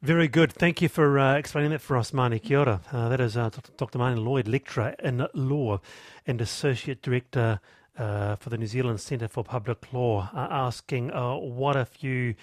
Very 0.00 0.28
good. 0.28 0.52
Thank 0.52 0.80
you 0.80 0.88
for 0.88 1.18
uh, 1.18 1.34
explaining 1.34 1.72
that 1.72 1.80
for 1.80 1.96
us, 1.96 2.12
Marnie. 2.12 2.40
Kia 2.40 2.60
ora. 2.60 2.80
Uh, 2.92 3.08
that 3.08 3.20
is 3.20 3.36
uh, 3.36 3.50
Dr. 3.76 3.98
Marnie 3.98 4.24
Lloyd, 4.24 4.46
lecturer 4.46 4.94
in 5.02 5.26
law 5.34 5.80
and 6.24 6.40
associate 6.40 7.02
director 7.02 7.58
uh, 7.98 8.36
for 8.36 8.48
the 8.48 8.56
New 8.56 8.68
Zealand 8.68 9.00
Centre 9.00 9.26
for 9.26 9.42
Public 9.42 9.92
Law, 9.92 10.30
uh, 10.32 10.46
asking 10.50 11.10
uh, 11.10 11.34
what 11.34 11.74
if 11.74 12.04
you 12.04 12.36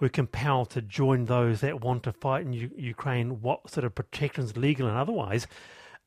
were 0.00 0.08
compelled 0.08 0.70
to 0.70 0.80
join 0.80 1.26
those 1.26 1.60
that 1.60 1.82
want 1.82 2.02
to 2.04 2.12
fight 2.12 2.46
in 2.46 2.54
U- 2.54 2.70
Ukraine? 2.76 3.42
What 3.42 3.68
sort 3.70 3.84
of 3.84 3.94
protections, 3.94 4.56
legal 4.56 4.88
and 4.88 4.96
otherwise, 4.96 5.46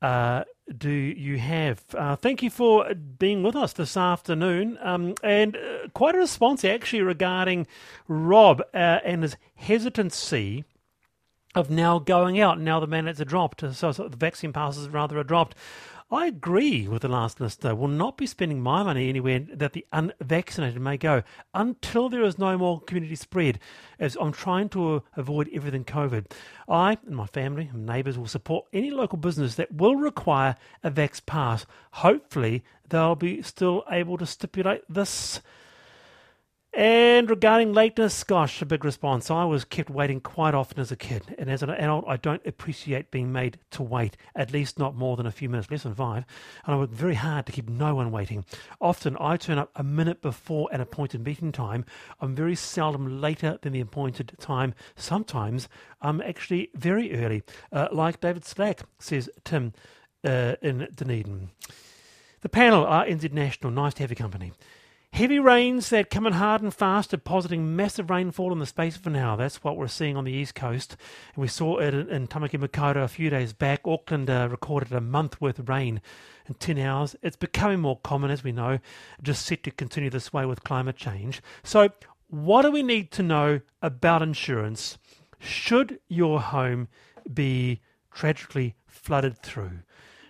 uh, 0.01 0.43
do 0.77 0.89
you 0.89 1.37
have? 1.37 1.83
Uh, 1.93 2.15
thank 2.15 2.41
you 2.41 2.49
for 2.49 2.93
being 2.93 3.43
with 3.43 3.55
us 3.55 3.73
this 3.73 3.95
afternoon. 3.95 4.77
Um, 4.81 5.15
and 5.23 5.55
uh, 5.55 5.87
quite 5.93 6.15
a 6.15 6.19
response 6.19 6.65
actually 6.65 7.01
regarding 7.01 7.67
Rob 8.07 8.61
uh, 8.73 8.99
and 9.03 9.23
his 9.23 9.37
hesitancy 9.55 10.63
of 11.53 11.69
now 11.69 11.99
going 11.99 12.39
out. 12.39 12.59
Now 12.59 12.79
the 12.79 12.87
mandates 12.87 13.21
are 13.21 13.25
dropped, 13.25 13.61
so, 13.73 13.91
so 13.91 14.07
the 14.07 14.17
vaccine 14.17 14.53
passes 14.53 14.89
rather 14.89 15.17
are 15.17 15.23
dropped. 15.23 15.55
I 16.11 16.27
agree 16.27 16.87
with 16.87 17.01
the 17.01 17.07
last 17.07 17.41
listener. 17.41 17.73
Will 17.73 17.87
not 17.87 18.15
be 18.15 18.27
spending 18.27 18.61
my 18.61 18.83
money 18.83 19.09
anywhere 19.09 19.39
that 19.39 19.73
the 19.73 19.87
unvaccinated 19.91 20.79
may 20.79 20.97
go 20.97 21.23
until 21.55 22.09
there 22.09 22.21
is 22.21 22.37
no 22.37 22.59
more 22.59 22.79
community 22.79 23.15
spread. 23.15 23.57
As 23.97 24.15
I'm 24.21 24.31
trying 24.31 24.69
to 24.69 25.01
avoid 25.17 25.49
everything 25.51 25.83
COVID, 25.83 26.31
I 26.69 26.99
and 27.07 27.15
my 27.15 27.25
family 27.25 27.71
and 27.73 27.87
neighbours 27.87 28.19
will 28.19 28.27
support 28.27 28.67
any 28.71 28.91
local 28.91 29.17
business 29.17 29.55
that 29.55 29.73
will 29.73 29.95
require 29.95 30.55
a 30.83 30.91
vax 30.91 31.25
pass. 31.25 31.65
Hopefully, 31.93 32.63
they'll 32.87 33.15
be 33.15 33.41
still 33.41 33.83
able 33.89 34.19
to 34.19 34.27
stipulate 34.27 34.83
this. 34.87 35.41
And 36.75 37.29
regarding 37.29 37.71
lateness, 37.71 38.21
gosh, 38.25 38.61
a 38.61 38.65
big 38.65 38.83
response. 38.83 39.31
I 39.31 39.45
was 39.45 39.63
kept 39.63 39.89
waiting 39.89 40.19
quite 40.19 40.53
often 40.53 40.81
as 40.81 40.91
a 40.91 40.97
kid, 40.97 41.33
and 41.37 41.49
as 41.49 41.63
an 41.63 41.69
adult, 41.69 42.03
I 42.05 42.17
don't 42.17 42.45
appreciate 42.45 43.11
being 43.11 43.31
made 43.31 43.57
to 43.71 43.81
wait, 43.81 44.17
at 44.35 44.51
least 44.51 44.77
not 44.77 44.93
more 44.93 45.15
than 45.15 45.25
a 45.25 45.31
few 45.31 45.47
minutes, 45.47 45.71
less 45.71 45.83
than 45.83 45.95
five. 45.95 46.25
And 46.65 46.75
I 46.75 46.77
work 46.77 46.89
very 46.89 47.13
hard 47.15 47.45
to 47.45 47.53
keep 47.53 47.69
no 47.69 47.95
one 47.95 48.11
waiting. 48.11 48.43
Often 48.81 49.15
I 49.21 49.37
turn 49.37 49.57
up 49.57 49.71
a 49.77 49.83
minute 49.83 50.21
before 50.21 50.67
an 50.73 50.81
appointed 50.81 51.23
meeting 51.23 51.53
time. 51.53 51.85
I'm 52.19 52.35
very 52.35 52.55
seldom 52.55 53.21
later 53.21 53.57
than 53.61 53.71
the 53.71 53.79
appointed 53.79 54.33
time. 54.41 54.73
Sometimes 54.97 55.69
I'm 56.01 56.19
actually 56.19 56.71
very 56.75 57.15
early, 57.15 57.43
uh, 57.71 57.87
like 57.93 58.19
David 58.19 58.43
Slack, 58.43 58.81
says 58.99 59.29
Tim 59.45 59.71
uh, 60.25 60.55
in 60.61 60.89
Dunedin. 60.93 61.51
The 62.41 62.49
panel 62.49 62.85
RNZ 62.85 63.31
National. 63.31 63.71
Nice 63.71 63.93
to 63.93 64.03
have 64.03 64.11
your 64.11 64.17
company. 64.17 64.51
Heavy 65.15 65.39
rains 65.39 65.91
that 65.91 66.09
come 66.09 66.27
in 66.27 66.33
hard 66.33 66.61
and 66.61 66.73
fast, 66.73 67.11
depositing 67.11 67.73
massive 67.73 68.09
rainfall 68.09 68.51
in 68.51 68.59
the 68.59 68.65
space 68.65 68.97
of 68.97 69.07
an 69.07 69.15
hour. 69.15 69.37
That's 69.37 69.63
what 69.63 69.77
we're 69.77 69.87
seeing 69.87 70.17
on 70.17 70.25
the 70.25 70.33
east 70.33 70.55
coast. 70.55 70.97
And 71.33 71.41
we 71.41 71.47
saw 71.47 71.77
it 71.77 71.93
in, 71.93 72.27
Tamaki 72.27 72.59
Makaurau 72.59 73.05
a 73.05 73.07
few 73.07 73.29
days 73.29 73.53
back. 73.53 73.87
Auckland 73.87 74.29
uh, 74.29 74.49
recorded 74.51 74.91
a 74.91 74.99
month 74.99 75.39
worth 75.39 75.57
of 75.57 75.69
rain 75.69 76.01
in 76.49 76.55
10 76.55 76.77
hours. 76.79 77.15
It's 77.21 77.37
becoming 77.37 77.79
more 77.79 77.97
common, 78.03 78.29
as 78.29 78.43
we 78.43 78.51
know, 78.51 78.79
just 79.21 79.45
set 79.45 79.63
to 79.63 79.71
continue 79.71 80.09
this 80.09 80.33
way 80.33 80.45
with 80.45 80.65
climate 80.65 80.97
change. 80.97 81.41
So, 81.63 81.91
what 82.27 82.63
do 82.63 82.71
we 82.71 82.83
need 82.83 83.11
to 83.11 83.23
know 83.23 83.61
about 83.81 84.21
insurance 84.21 84.97
should 85.39 85.97
your 86.09 86.41
home 86.41 86.89
be 87.33 87.79
tragically 88.11 88.75
flooded 88.85 89.37
through? 89.37 89.79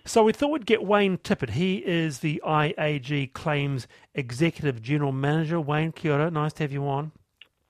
So 0.06 0.22
we 0.22 0.32
thought 0.32 0.52
we'd 0.52 0.66
get 0.66 0.84
Wayne 0.84 1.18
Tippett. 1.18 1.50
He 1.50 1.78
is 1.78 2.20
the 2.20 2.40
IAG 2.46 3.32
Claims 3.32 3.88
Executive 4.14 4.80
General 4.80 5.10
Manager. 5.10 5.60
Wayne, 5.60 5.90
kia 5.90 6.12
ora. 6.12 6.30
Nice 6.30 6.52
to 6.54 6.62
have 6.62 6.72
you 6.72 6.86
on. 6.86 7.10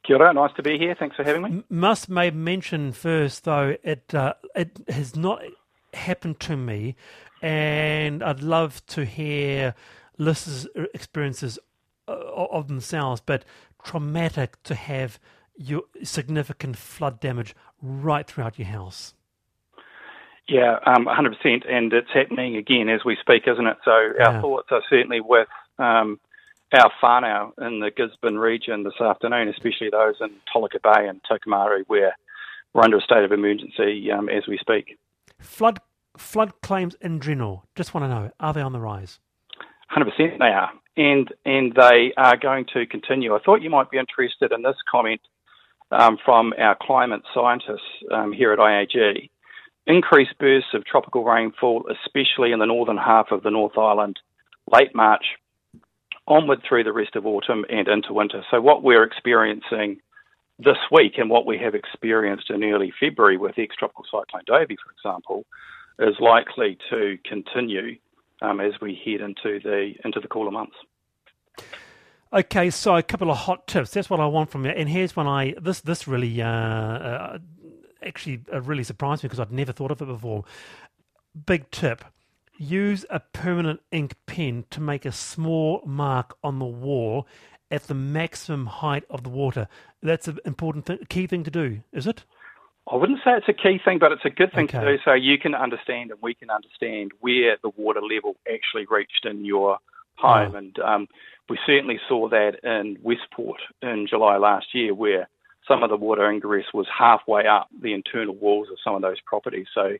Kia 0.06 0.16
ora. 0.16 0.34
Nice 0.34 0.50
to 0.56 0.62
be 0.62 0.76
here. 0.76 0.94
Thanks 0.94 1.16
for 1.16 1.24
having 1.24 1.42
me. 1.42 1.48
M- 1.48 1.64
must 1.70 2.10
may 2.10 2.30
mention 2.30 2.92
first, 2.92 3.44
though, 3.44 3.76
it 3.82 4.14
uh, 4.14 4.34
it 4.54 4.78
has 4.88 5.16
not 5.16 5.42
happened 5.94 6.38
to 6.40 6.58
me, 6.58 6.94
and 7.40 8.22
I'd 8.22 8.42
love 8.42 8.84
to 8.88 9.06
hear 9.06 9.74
listeners' 10.18 10.66
experiences 10.92 11.58
uh, 12.06 12.12
of 12.12 12.68
themselves, 12.68 13.22
but 13.24 13.46
traumatic 13.82 14.62
to 14.64 14.74
have 14.74 15.18
your 15.56 15.84
significant 16.02 16.76
flood 16.76 17.18
damage 17.18 17.54
right 17.80 18.26
throughout 18.26 18.58
your 18.58 18.68
house. 18.68 19.14
Yeah, 20.48 20.78
um, 20.86 21.06
100%. 21.06 21.70
And 21.70 21.92
it's 21.92 22.10
happening 22.12 22.56
again 22.56 22.88
as 22.88 23.04
we 23.04 23.16
speak, 23.20 23.44
isn't 23.46 23.66
it? 23.66 23.78
So 23.84 24.12
yeah. 24.18 24.28
our 24.28 24.40
thoughts 24.40 24.68
are 24.70 24.82
certainly 24.88 25.20
with 25.20 25.48
um, 25.78 26.20
our 26.72 26.90
whānau 27.02 27.52
in 27.58 27.80
the 27.80 27.90
Gisborne 27.90 28.38
region 28.38 28.84
this 28.84 29.00
afternoon, 29.00 29.48
especially 29.48 29.90
those 29.90 30.14
in 30.20 30.30
Tolaga 30.54 30.80
Bay 30.82 31.08
and 31.08 31.20
Tokomaru, 31.24 31.84
where 31.88 32.16
we're 32.74 32.82
under 32.82 32.98
a 32.98 33.02
state 33.02 33.24
of 33.24 33.32
emergency 33.32 34.10
um, 34.12 34.28
as 34.28 34.46
we 34.46 34.58
speak. 34.58 34.98
Flood 35.40 35.80
flood 36.16 36.52
claims 36.62 36.94
in 37.00 37.20
general, 37.20 37.66
just 37.74 37.92
want 37.92 38.04
to 38.04 38.08
know, 38.08 38.30
are 38.40 38.54
they 38.54 38.62
on 38.62 38.72
the 38.72 38.80
rise? 38.80 39.18
100% 39.94 40.38
they 40.38 40.44
are. 40.46 40.70
And, 40.96 41.30
and 41.44 41.74
they 41.74 42.12
are 42.16 42.38
going 42.38 42.64
to 42.72 42.86
continue. 42.86 43.34
I 43.34 43.38
thought 43.38 43.60
you 43.60 43.68
might 43.68 43.90
be 43.90 43.98
interested 43.98 44.50
in 44.50 44.62
this 44.62 44.76
comment 44.90 45.20
um, 45.90 46.16
from 46.24 46.54
our 46.58 46.74
climate 46.80 47.20
scientists 47.34 47.80
um, 48.10 48.32
here 48.32 48.52
at 48.52 48.58
IAG 48.58 49.28
increased 49.86 50.38
bursts 50.38 50.74
of 50.74 50.84
tropical 50.84 51.24
rainfall, 51.24 51.84
especially 51.90 52.52
in 52.52 52.58
the 52.58 52.66
northern 52.66 52.96
half 52.96 53.30
of 53.30 53.42
the 53.42 53.50
North 53.50 53.78
Island, 53.78 54.18
late 54.72 54.94
March, 54.94 55.24
onward 56.26 56.62
through 56.68 56.84
the 56.84 56.92
rest 56.92 57.16
of 57.16 57.26
autumn 57.26 57.64
and 57.68 57.88
into 57.88 58.12
winter. 58.12 58.42
So, 58.50 58.60
what 58.60 58.82
we're 58.82 59.04
experiencing 59.04 60.00
this 60.58 60.78
week 60.90 61.18
and 61.18 61.30
what 61.30 61.46
we 61.46 61.58
have 61.58 61.74
experienced 61.74 62.50
in 62.50 62.64
early 62.64 62.92
February 62.98 63.36
with 63.36 63.58
ex 63.58 63.76
tropical 63.76 64.04
cyclone 64.04 64.42
Dovi, 64.48 64.76
for 64.82 64.92
example, 64.92 65.44
is 65.98 66.16
likely 66.18 66.78
to 66.90 67.18
continue 67.24 67.96
um, 68.42 68.60
as 68.60 68.72
we 68.80 69.00
head 69.04 69.20
into 69.20 69.60
the 69.60 69.94
into 70.04 70.20
the 70.20 70.28
cooler 70.28 70.50
months. 70.50 70.76
Okay, 72.32 72.70
so 72.70 72.96
a 72.96 73.02
couple 73.02 73.30
of 73.30 73.36
hot 73.36 73.66
tips. 73.66 73.90
That's 73.92 74.10
what 74.10 74.20
I 74.20 74.26
want 74.26 74.50
from 74.50 74.64
you. 74.64 74.72
And 74.72 74.88
here's 74.88 75.14
one 75.14 75.26
I 75.26 75.54
this 75.60 75.80
this 75.80 76.08
really 76.08 76.42
uh, 76.42 76.48
uh, 76.48 77.38
actually 78.04 78.42
uh, 78.52 78.60
really 78.60 78.84
surprised 78.84 79.22
me 79.22 79.28
because 79.28 79.40
I'd 79.40 79.52
never 79.52 79.72
thought 79.72 79.90
of 79.90 80.02
it 80.02 80.06
before. 80.06 80.44
Big 81.46 81.70
tip: 81.70 82.04
use 82.56 83.04
a 83.10 83.20
permanent 83.20 83.80
ink 83.90 84.14
pen 84.26 84.64
to 84.70 84.80
make 84.80 85.04
a 85.04 85.12
small 85.12 85.82
mark 85.84 86.36
on 86.42 86.58
the 86.58 86.64
wall 86.64 87.26
at 87.70 87.84
the 87.84 87.94
maximum 87.94 88.66
height 88.66 89.04
of 89.10 89.22
the 89.22 89.28
water. 89.28 89.68
That's 90.02 90.28
an 90.28 90.38
important 90.44 90.86
th- 90.86 91.08
key 91.08 91.26
thing 91.26 91.44
to 91.44 91.50
do, 91.50 91.82
is 91.92 92.06
it? 92.06 92.24
I 92.90 92.94
wouldn't 92.94 93.18
say 93.24 93.32
it's 93.32 93.48
a 93.48 93.52
key 93.52 93.80
thing, 93.84 93.98
but 93.98 94.12
it's 94.12 94.24
a 94.24 94.30
good 94.30 94.52
thing 94.52 94.64
Okay. 94.66 94.78
to 94.78 94.96
do 94.96 95.02
so 95.04 95.12
you 95.12 95.38
can 95.38 95.54
understand 95.54 96.12
and 96.12 96.20
we 96.22 96.34
can 96.34 96.50
understand 96.50 97.10
where 97.18 97.56
the 97.60 97.70
water 97.70 98.00
level 98.00 98.36
actually 98.48 98.86
reached 98.88 99.24
in 99.24 99.44
your 99.44 99.78
home. 100.16 100.52
Oh. 100.54 100.56
And 100.56 100.78
um, 100.78 101.08
we 101.48 101.58
certainly 101.66 101.98
saw 102.08 102.28
that 102.28 102.60
in 102.62 102.98
Westport 103.02 103.60
in 103.82 104.06
July 104.08 104.36
last 104.36 104.66
year, 104.72 104.94
where 104.94 105.28
some 105.68 105.82
of 105.82 105.90
the 105.90 105.96
water 105.96 106.30
ingress 106.30 106.66
was 106.72 106.86
halfway 106.96 107.46
up 107.46 107.68
the 107.82 107.92
internal 107.92 108.34
walls 108.34 108.68
of 108.70 108.78
some 108.82 108.94
of 108.94 109.02
those 109.02 109.20
properties. 109.24 109.66
So 109.74 109.96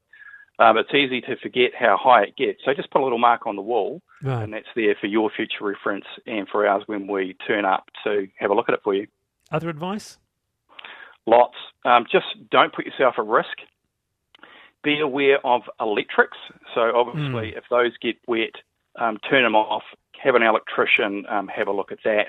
um, 0.59 0.79
it's 0.79 0.95
easy 0.95 1.21
to 1.23 1.37
forget 1.37 1.73
how 1.79 1.99
high 2.01 2.23
it 2.25 2.37
gets. 2.37 2.61
So 2.65 2.73
just 2.75 2.91
put 2.91 3.01
a 3.01 3.05
little 3.05 3.19
mark 3.19 3.47
on 3.47 3.57
the 3.57 3.63
wall, 3.63 4.01
Right. 4.23 4.43
and 4.43 4.53
that's 4.53 4.67
there 4.75 4.95
for 5.01 5.07
your 5.07 5.31
future 5.35 5.65
reference 5.65 6.07
and 6.27 6.49
for 6.49 6.67
ours 6.67 6.85
when 6.87 7.07
we 7.07 7.37
turn 7.47 7.65
up 7.65 7.89
to 8.05 8.29
have 8.39 8.51
a 8.51 8.55
look 8.55 8.69
at 8.69 8.75
it 8.75 8.81
for 8.83 8.95
you. 8.95 9.07
Other 9.51 9.69
advice? 9.69 10.19
Lots. 11.27 11.57
Um, 11.85 12.07
just 12.11 12.27
don't 12.51 12.73
put 12.75 12.87
yourself 12.87 13.15
at 13.19 13.27
risk. 13.27 13.59
Be 14.85 15.01
aware 15.01 15.45
of 15.45 15.63
electrics. 15.81 16.39
So 16.75 16.93
obviously, 16.95 17.55
if 17.57 17.65
those 17.71 17.93
get 18.01 18.17
wet, 18.29 18.55
um, 18.99 19.19
turn 19.29 19.43
them 19.43 19.57
off. 19.57 19.83
Have 20.23 20.37
an 20.37 20.43
electrician 20.43 21.25
um, 21.29 21.49
have 21.49 21.67
a 21.69 21.73
look 21.73 21.91
at 21.93 21.99
that 22.05 22.29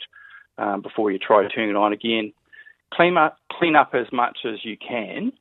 um, 0.58 0.82
before 0.82 1.12
you 1.12 1.20
try 1.20 1.48
turning 1.48 1.70
it 1.72 1.76
on 1.76 1.94
again. 1.94 2.34
Clean 2.94 3.18
up, 3.18 3.38
clean 3.52 3.76
up 3.76 3.94
as 3.94 4.08
much 4.12 4.40
as 4.46 4.64
you 4.64 4.78
can, 4.78 5.32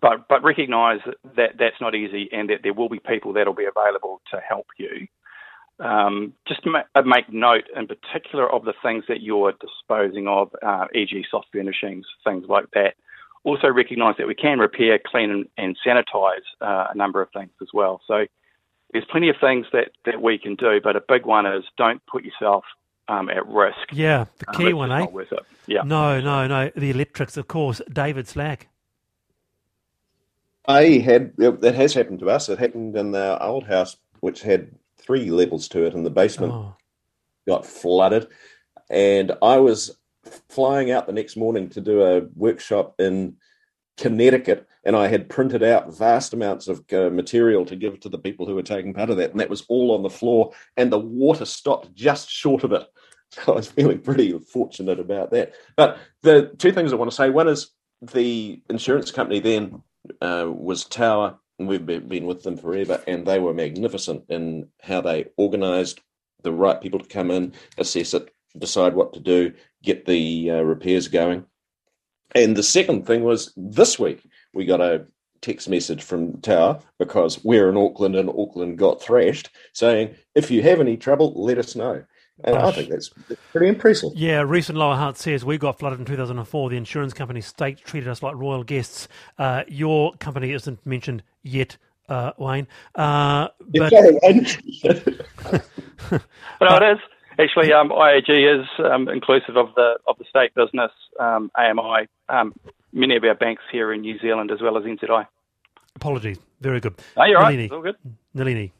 but 0.00 0.28
but 0.28 0.42
recognise 0.42 1.00
that 1.36 1.52
that's 1.58 1.80
not 1.80 1.94
easy, 1.94 2.28
and 2.32 2.50
that 2.50 2.60
there 2.62 2.74
will 2.74 2.88
be 2.88 2.98
people 2.98 3.32
that 3.34 3.46
will 3.46 3.54
be 3.54 3.66
available 3.66 4.20
to 4.32 4.40
help 4.46 4.66
you. 4.78 5.06
Um, 5.78 6.32
just 6.48 6.64
ma- 6.64 6.82
uh, 6.94 7.02
make 7.02 7.30
note 7.30 7.64
in 7.74 7.86
particular 7.86 8.50
of 8.50 8.64
the 8.64 8.72
things 8.82 9.04
that 9.08 9.20
you're 9.20 9.52
disposing 9.52 10.26
of, 10.26 10.50
uh, 10.66 10.86
e.g., 10.94 11.24
soft 11.30 11.48
furnishings, 11.52 12.06
things 12.24 12.46
like 12.48 12.70
that. 12.72 12.94
Also, 13.44 13.68
recognise 13.68 14.14
that 14.18 14.26
we 14.26 14.34
can 14.34 14.58
repair, 14.58 14.98
clean, 15.04 15.30
and, 15.30 15.48
and 15.58 15.76
sanitise 15.86 16.46
uh, 16.62 16.86
a 16.92 16.96
number 16.96 17.20
of 17.20 17.28
things 17.32 17.50
as 17.60 17.68
well. 17.74 18.00
So, 18.06 18.26
there's 18.92 19.04
plenty 19.10 19.28
of 19.28 19.36
things 19.40 19.66
that, 19.72 19.90
that 20.06 20.22
we 20.22 20.38
can 20.38 20.54
do, 20.54 20.80
but 20.82 20.96
a 20.96 21.02
big 21.06 21.26
one 21.26 21.44
is 21.44 21.64
don't 21.76 22.00
put 22.06 22.24
yourself 22.24 22.64
um, 23.08 23.28
at 23.28 23.46
risk. 23.46 23.76
Yeah, 23.92 24.26
the 24.38 24.48
Um, 24.50 24.54
key 24.56 24.66
it's 24.66 24.74
one, 24.74 24.92
eh? 24.92 25.06
Worth 25.06 25.32
it. 25.32 25.40
Yeah. 25.66 25.82
No, 25.82 26.20
no, 26.20 26.46
no. 26.46 26.70
The 26.76 26.90
electrics, 26.90 27.36
of 27.36 27.48
course. 27.48 27.80
David 27.92 28.28
Slack. 28.28 28.68
I 30.68 30.98
had 30.98 31.32
that 31.36 31.74
has 31.74 31.94
happened 31.94 32.18
to 32.20 32.30
us. 32.30 32.48
It 32.48 32.58
happened 32.58 32.96
in 32.96 33.12
the 33.12 33.40
old 33.42 33.66
house, 33.66 33.96
which 34.20 34.42
had 34.42 34.72
three 34.98 35.30
levels 35.30 35.68
to 35.68 35.84
it, 35.86 35.94
and 35.94 36.04
the 36.04 36.10
basement 36.10 36.52
Oh, 36.52 36.74
got 37.46 37.64
flooded. 37.64 38.26
And 38.90 39.32
I 39.42 39.58
was 39.58 39.96
flying 40.48 40.90
out 40.90 41.06
the 41.06 41.12
next 41.12 41.36
morning 41.36 41.68
to 41.70 41.80
do 41.80 42.02
a 42.02 42.22
workshop 42.34 42.96
in 42.98 43.36
Connecticut, 43.96 44.66
and 44.84 44.94
I 44.94 45.08
had 45.08 45.28
printed 45.28 45.62
out 45.62 45.96
vast 45.96 46.34
amounts 46.34 46.68
of 46.68 46.84
uh, 46.92 47.10
material 47.10 47.64
to 47.66 47.76
give 47.76 47.98
to 48.00 48.08
the 48.08 48.18
people 48.18 48.46
who 48.46 48.54
were 48.54 48.62
taking 48.62 48.94
part 48.94 49.10
of 49.10 49.16
that, 49.16 49.30
and 49.30 49.40
that 49.40 49.50
was 49.50 49.64
all 49.68 49.92
on 49.94 50.02
the 50.02 50.10
floor, 50.10 50.52
and 50.76 50.92
the 50.92 50.98
water 50.98 51.44
stopped 51.44 51.94
just 51.94 52.30
short 52.30 52.64
of 52.64 52.72
it. 52.72 52.86
So 53.30 53.54
I 53.54 53.56
was 53.56 53.66
feeling 53.66 53.98
pretty 53.98 54.38
fortunate 54.38 55.00
about 55.00 55.32
that. 55.32 55.52
But 55.76 55.98
the 56.22 56.54
two 56.58 56.70
things 56.70 56.92
I 56.92 56.96
want 56.96 57.10
to 57.10 57.16
say: 57.16 57.28
one 57.28 57.48
is 57.48 57.72
the 58.00 58.62
insurance 58.70 59.10
company 59.10 59.40
then 59.40 59.82
uh, 60.20 60.46
was 60.48 60.84
Tower, 60.84 61.36
and 61.58 61.66
we've 61.66 61.84
been 61.84 62.26
with 62.26 62.44
them 62.44 62.56
forever, 62.56 63.02
and 63.08 63.26
they 63.26 63.40
were 63.40 63.52
magnificent 63.52 64.26
in 64.28 64.68
how 64.80 65.00
they 65.00 65.26
organised 65.38 66.00
the 66.44 66.52
right 66.52 66.80
people 66.80 67.00
to 67.00 67.08
come 67.08 67.32
in, 67.32 67.52
assess 67.78 68.14
it, 68.14 68.32
decide 68.56 68.94
what 68.94 69.12
to 69.14 69.20
do, 69.20 69.52
get 69.82 70.06
the 70.06 70.50
uh, 70.52 70.62
repairs 70.62 71.08
going. 71.08 71.44
And 72.34 72.56
the 72.56 72.62
second 72.62 73.06
thing 73.06 73.22
was 73.22 73.52
this 73.56 73.98
week 73.98 74.22
we 74.52 74.64
got 74.64 74.80
a 74.80 75.06
text 75.40 75.68
message 75.68 76.02
from 76.02 76.40
Tower 76.40 76.80
because 76.98 77.44
we're 77.44 77.68
in 77.68 77.76
Auckland 77.76 78.16
and 78.16 78.28
Auckland 78.28 78.78
got 78.78 79.02
thrashed, 79.02 79.50
saying 79.72 80.16
if 80.34 80.50
you 80.50 80.62
have 80.62 80.80
any 80.80 80.96
trouble, 80.96 81.32
let 81.34 81.58
us 81.58 81.76
know. 81.76 82.04
And 82.44 82.56
I 82.56 82.70
think 82.70 82.90
that's 82.90 83.10
pretty 83.52 83.68
impressive. 83.68 84.10
Yeah, 84.14 84.42
recent 84.42 84.76
Lower 84.76 84.94
Hutt 84.96 85.16
says 85.16 85.44
we 85.44 85.56
got 85.56 85.78
flooded 85.78 86.00
in 86.00 86.04
2004. 86.04 86.68
The 86.68 86.76
insurance 86.76 87.14
company 87.14 87.40
state 87.40 87.78
treated 87.78 88.08
us 88.08 88.22
like 88.22 88.34
royal 88.34 88.62
guests. 88.62 89.08
Uh, 89.38 89.64
your 89.68 90.12
company 90.16 90.52
isn't 90.52 90.84
mentioned 90.84 91.22
yet, 91.42 91.78
uh, 92.10 92.32
Wayne. 92.36 92.66
Uh, 92.94 93.48
but 93.68 93.90
Sorry, 93.90 94.18
Wayne. 94.22 94.46
But 94.82 96.70
no, 96.70 96.76
it 96.76 96.92
is 96.92 96.98
actually 97.38 97.72
um, 97.72 97.90
IAG 97.90 98.28
is 98.28 98.66
um, 98.78 99.08
inclusive 99.08 99.56
of 99.56 99.74
the 99.74 99.96
of 100.06 100.18
the 100.18 100.24
state 100.28 100.54
business 100.54 100.90
um, 101.20 101.50
AMI. 101.56 102.08
Um, 102.28 102.54
many 102.92 103.16
of 103.16 103.24
our 103.24 103.34
banks 103.34 103.62
here 103.70 103.92
in 103.92 104.00
New 104.00 104.18
Zealand 104.18 104.50
as 104.50 104.60
well 104.60 104.76
as 104.76 104.84
NZI. 104.84 105.26
apologies. 105.94 106.38
Very 106.60 106.80
good. 106.80 106.94
No, 107.16 107.24
you're 107.24 107.40
right. 107.40 107.58
It's 107.58 107.72
all 107.72 107.82
good. 107.82 107.96
Nalini. 108.34 108.72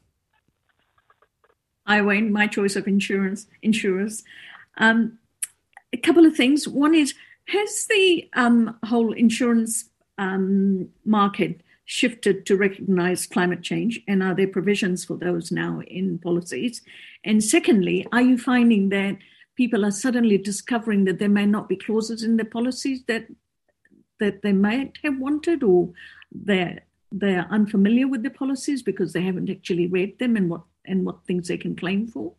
I 1.85 2.01
Wayne, 2.01 2.31
my 2.33 2.47
choice 2.47 2.75
of 2.75 2.87
insurance 2.87 3.47
insurers. 3.61 4.23
Um, 4.77 5.19
a 5.93 5.97
couple 5.97 6.25
of 6.25 6.35
things. 6.35 6.67
One 6.67 6.93
is, 6.93 7.13
has 7.45 7.85
the 7.89 8.29
um, 8.33 8.77
whole 8.83 9.13
insurance 9.13 9.89
um, 10.17 10.89
market 11.05 11.61
shifted 11.87 12.45
to 12.45 12.57
recognize 12.57 13.25
climate 13.25 13.63
change, 13.63 14.01
and 14.07 14.21
are 14.21 14.35
there 14.35 14.47
provisions 14.47 15.05
for 15.05 15.17
those 15.17 15.51
now 15.51 15.81
in 15.87 16.19
policies? 16.19 16.81
And 17.23 17.43
secondly, 17.43 18.05
are 18.11 18.21
you 18.21 18.37
finding 18.37 18.89
that 18.89 19.17
people 19.55 19.85
are 19.85 19.91
suddenly 19.91 20.37
discovering 20.37 21.05
that 21.05 21.17
there 21.17 21.29
may 21.29 21.45
not 21.45 21.69
be 21.69 21.77
clauses 21.77 22.23
in 22.23 22.37
their 22.37 22.45
policies 22.45 23.03
that 23.07 23.25
that 24.19 24.41
they 24.41 24.51
might 24.51 24.97
have 25.03 25.17
wanted, 25.17 25.63
or 25.63 25.89
they're 26.31 26.81
they're 27.11 27.47
unfamiliar 27.49 28.07
with 28.07 28.21
the 28.21 28.29
policies 28.29 28.83
because 28.83 29.13
they 29.13 29.21
haven't 29.21 29.49
actually 29.49 29.87
read 29.87 30.19
them 30.19 30.35
and 30.35 30.49
what 30.49 30.63
and 30.85 31.05
what 31.05 31.25
things 31.25 31.47
they 31.47 31.57
can 31.57 31.75
claim 31.75 32.05
for? 32.05 32.33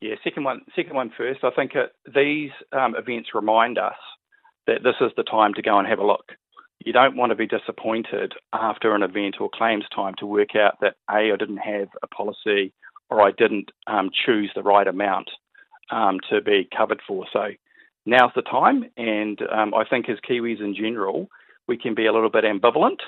Yeah, 0.00 0.14
second 0.22 0.44
one, 0.44 0.60
second 0.76 0.94
one 0.94 1.10
first. 1.16 1.42
I 1.42 1.50
think 1.50 1.72
it, 1.74 1.90
these 2.14 2.50
um, 2.72 2.94
events 2.94 3.30
remind 3.34 3.76
us 3.76 3.98
that 4.68 4.84
this 4.84 4.94
is 5.00 5.10
the 5.16 5.24
time 5.24 5.54
to 5.54 5.62
go 5.62 5.78
and 5.78 5.88
have 5.88 5.98
a 5.98 6.06
look. 6.06 6.30
You 6.88 6.94
don't 6.94 7.18
want 7.18 7.32
to 7.32 7.36
be 7.36 7.46
disappointed 7.46 8.32
after 8.50 8.94
an 8.94 9.02
event 9.02 9.42
or 9.42 9.50
claims 9.52 9.84
time 9.94 10.14
to 10.20 10.26
work 10.26 10.56
out 10.56 10.80
that 10.80 10.94
a 11.10 11.32
I 11.32 11.36
didn't 11.36 11.58
have 11.58 11.88
a 12.02 12.06
policy 12.06 12.72
or 13.10 13.20
I 13.20 13.30
didn't 13.30 13.72
um, 13.86 14.08
choose 14.24 14.50
the 14.54 14.62
right 14.62 14.88
amount 14.88 15.28
um, 15.90 16.18
to 16.30 16.40
be 16.40 16.66
covered 16.74 17.02
for. 17.06 17.26
So 17.30 17.48
now's 18.06 18.32
the 18.34 18.40
time, 18.40 18.86
and 18.96 19.38
um, 19.52 19.74
I 19.74 19.84
think 19.84 20.08
as 20.08 20.16
Kiwis 20.26 20.60
in 20.60 20.74
general, 20.74 21.28
we 21.66 21.76
can 21.76 21.94
be 21.94 22.06
a 22.06 22.12
little 22.14 22.30
bit 22.30 22.44
ambivalent 22.44 23.00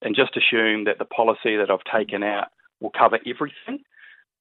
and 0.00 0.16
just 0.16 0.34
assume 0.34 0.84
that 0.84 0.98
the 0.98 1.04
policy 1.04 1.58
that 1.58 1.70
I've 1.70 1.84
taken 1.94 2.22
out 2.22 2.46
will 2.80 2.92
cover 2.98 3.18
everything 3.26 3.80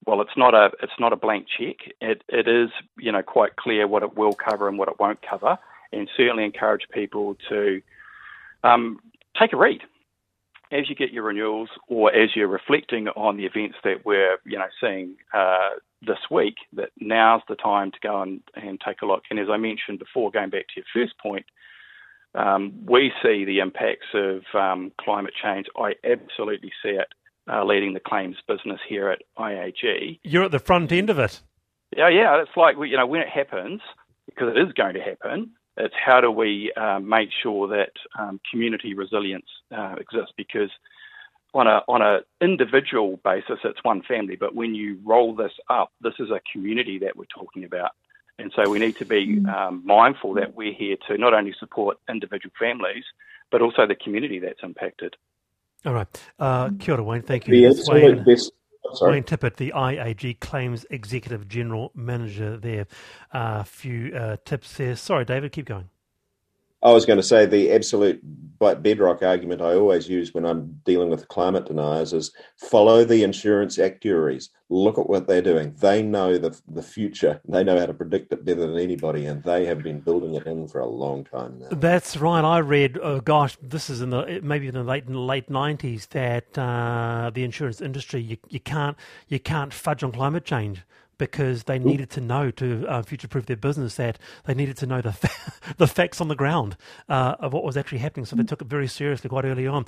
well, 0.06 0.22
it's 0.22 0.38
not 0.38 0.54
a 0.54 0.70
it's 0.82 0.98
not 0.98 1.12
a 1.12 1.18
blank 1.18 1.48
check. 1.60 1.76
It 2.00 2.24
it 2.30 2.48
is 2.48 2.70
you 2.98 3.12
know 3.12 3.24
quite 3.24 3.58
clear 3.58 3.86
what 3.86 4.04
it 4.04 4.16
will 4.16 4.34
cover 4.34 4.70
and 4.70 4.78
what 4.78 4.88
it 4.88 4.98
won't 4.98 5.20
cover, 5.28 5.58
and 5.92 6.08
certainly 6.16 6.46
encourage 6.46 6.88
people 6.94 7.36
to 7.50 7.82
um, 8.64 9.00
take 9.40 9.54
a 9.54 9.58
read 9.58 9.82
as 10.72 10.90
you 10.90 10.96
get 10.96 11.12
your 11.12 11.24
renewals 11.24 11.70
or 11.88 12.14
as 12.14 12.32
you're 12.36 12.48
reflecting 12.48 13.08
on 13.10 13.38
the 13.38 13.46
events 13.46 13.78
that 13.84 14.06
we're 14.06 14.38
you 14.46 14.58
know 14.58 14.68
seeing 14.82 15.16
uh, 15.34 15.70
this 16.02 16.20
week. 16.30 16.56
That 16.74 16.90
now's 17.00 17.42
the 17.48 17.56
time 17.56 17.92
to 17.92 17.98
go 18.02 18.22
and, 18.22 18.42
and 18.56 18.80
take 18.86 19.02
a 19.02 19.06
look. 19.06 19.24
And 19.30 19.40
as 19.40 19.48
I 19.52 19.58
mentioned 19.58 20.00
before, 20.00 20.32
going 20.32 20.50
back 20.50 20.66
to 20.68 20.82
your 20.82 20.86
first 20.94 21.18
point, 21.20 21.46
um, 22.36 22.86
we 22.86 23.12
see 23.24 23.46
the 23.46 23.60
impacts 23.60 24.08
of 24.14 24.44
um, 24.54 24.92
climate 25.00 25.34
change. 25.42 25.68
I 25.78 25.94
absolutely 26.04 26.72
see 26.84 26.90
it 26.90 27.08
uh, 27.52 27.64
leading 27.64 27.94
the 27.94 28.00
claims 28.00 28.38
business 28.48 28.80
here 28.88 29.10
at 29.10 29.22
IAG. 29.38 30.20
You're 30.24 30.44
at 30.44 30.52
the 30.52 30.60
front 30.60 30.92
end 30.92 31.10
of 31.10 31.20
it. 31.20 31.42
Yeah, 31.96 32.10
yeah, 32.10 32.42
it's 32.42 32.52
like 32.58 32.76
you 32.78 32.98
know 32.98 33.08
when 33.08 33.22
it 33.22 33.30
happens 33.30 33.82
because 34.26 34.54
it 34.56 34.60
is 34.60 34.74
going 34.74 34.96
to 34.96 35.02
happen. 35.02 35.52
It's 35.78 35.94
how 36.04 36.22
do 36.22 36.32
we 36.32 36.72
uh, 36.76 37.00
make 37.00 37.30
sure 37.44 37.68
that 37.68 37.92
um, 38.18 38.40
community 38.50 38.94
resilience 38.94 39.48
uh, 39.76 39.96
exists 40.00 40.34
because 40.36 40.72
on 41.54 41.68
a 41.68 41.82
on 41.88 42.02
a 42.02 42.20
individual 42.42 43.20
basis 43.24 43.60
it's 43.64 43.84
one 43.84 44.02
family, 44.02 44.36
but 44.36 44.56
when 44.56 44.76
you 44.76 45.00
roll 45.04 45.36
this 45.36 45.54
up, 45.70 45.92
this 46.02 46.14
is 46.20 46.30
a 46.30 46.42
community 46.52 47.00
that 47.00 47.16
we're 47.16 47.26
talking 47.26 47.64
about, 47.64 47.92
and 48.38 48.52
so 48.56 48.70
we 48.70 48.80
need 48.80 48.98
to 48.98 49.06
be 49.06 49.42
um, 49.48 49.82
mindful 49.86 50.34
that 50.34 50.56
we're 50.56 50.74
here 50.74 50.98
to 51.08 51.18
not 51.18 51.34
only 51.34 51.54
support 51.60 51.98
individual 52.10 52.54
families 52.60 53.06
but 53.52 53.62
also 53.62 53.86
the 53.88 53.96
community 53.96 54.40
that's 54.40 54.60
impacted. 54.64 55.16
All 55.86 55.94
right. 55.94 56.08
Uh, 56.40 56.72
kia 56.80 56.96
ora, 56.96 57.04
Wayne. 57.04 57.22
Thank 57.22 57.48
you. 57.48 57.56
The 57.56 57.68
absolute 57.68 58.04
Wayne, 58.04 58.24
best. 58.24 58.52
Sorry. 58.94 59.14
Wayne 59.14 59.24
Tippett, 59.24 59.56
the 59.56 59.74
IAG 59.76 60.40
Claims 60.40 60.86
Executive 60.90 61.48
General 61.48 61.92
Manager 61.96 62.58
there. 62.58 62.88
A 63.34 63.38
uh, 63.38 63.64
few 63.64 64.16
uh, 64.16 64.38
tips 64.46 64.76
there. 64.78 64.96
Sorry, 64.96 65.26
David, 65.26 65.52
keep 65.52 65.66
going. 65.66 65.90
I 66.88 66.94
was 66.94 67.06
going 67.06 67.18
to 67.18 67.24
say 67.24 67.46
the 67.46 67.74
absolute 67.74 68.22
bedrock 68.60 69.22
argument 69.22 69.62
I 69.62 69.74
always 69.74 70.08
use 70.08 70.34
when 70.34 70.46
I'm 70.46 70.80
dealing 70.86 71.10
with 71.10 71.28
climate 71.28 71.66
deniers 71.66 72.14
is 72.14 72.32
follow 72.56 73.04
the 73.04 73.24
insurance 73.24 73.78
actuaries. 73.78 74.52
Look 74.70 74.98
at 74.98 75.10
what 75.10 75.28
they're 75.28 75.42
doing. 75.42 75.76
They 75.80 76.02
know 76.02 76.38
the 76.38 76.58
the 76.66 76.82
future. 76.82 77.42
They 77.46 77.66
know 77.66 77.78
how 77.78 77.88
to 77.88 77.94
predict 77.94 78.32
it 78.32 78.46
better 78.46 78.62
than 78.62 78.80
anybody, 78.80 79.26
and 79.26 79.44
they 79.44 79.66
have 79.66 79.84
been 79.84 80.00
building 80.00 80.36
it 80.36 80.48
in 80.48 80.70
for 80.70 80.80
a 80.80 80.88
long 80.88 81.26
time 81.26 81.60
now. 81.60 81.68
That's 81.72 82.16
right. 82.16 82.44
I 82.44 82.60
read, 82.60 82.98
oh 83.04 83.20
gosh, 83.20 83.58
this 83.62 83.90
is 83.90 84.02
in 84.02 84.12
the 84.12 84.40
maybe 84.42 84.68
in 84.68 84.74
the 84.74 84.84
late 84.84 85.10
late 85.10 85.50
nineties 85.50 86.06
that 86.08 86.58
uh, 86.58 87.32
the 87.34 87.44
insurance 87.44 87.82
industry 87.82 88.22
you, 88.22 88.38
you 88.48 88.62
can't 88.62 88.96
you 89.28 89.42
can't 89.42 89.74
fudge 89.74 90.04
on 90.04 90.14
climate 90.14 90.46
change 90.46 90.84
because 91.18 91.64
they 91.64 91.80
needed 91.80 92.10
to 92.12 92.22
know 92.22 92.52
to 92.52 92.86
uh, 92.88 93.02
future-proof 93.02 93.46
their 93.46 93.56
business 93.58 93.96
that 93.96 94.20
they 94.46 94.54
needed 94.54 94.78
to 94.78 94.86
know 94.86 95.02
the 95.02 95.14
fa- 95.14 95.52
the 95.78 95.88
facts 95.88 96.22
on 96.22 96.28
the 96.28 96.36
ground 96.36 96.78
uh, 97.10 97.36
of 97.40 97.54
what 97.54 97.64
was 97.64 97.78
actually 97.78 98.00
happening. 98.00 98.26
So 98.26 98.36
they 98.36 98.44
took 98.44 98.62
it 98.62 98.68
very 98.68 98.88
seriously 98.88 99.30
quite 99.30 99.46
early 99.46 99.68
on. 99.68 99.86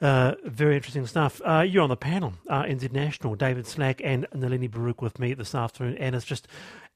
Uh, 0.00 0.34
very 0.44 0.76
interesting 0.76 1.06
stuff. 1.06 1.40
Uh, 1.44 1.60
you're 1.66 1.82
on 1.82 1.90
the 1.90 1.96
panel, 1.96 2.34
uh, 2.48 2.62
NZ 2.62 2.90
National, 2.92 3.34
David 3.34 3.66
Slack 3.66 4.00
and 4.02 4.26
Nalini 4.34 4.66
Baruch 4.66 5.02
with 5.02 5.18
me 5.18 5.34
this 5.34 5.54
afternoon, 5.54 5.96
and 5.98 6.14
it's 6.14 6.24
just. 6.24 6.48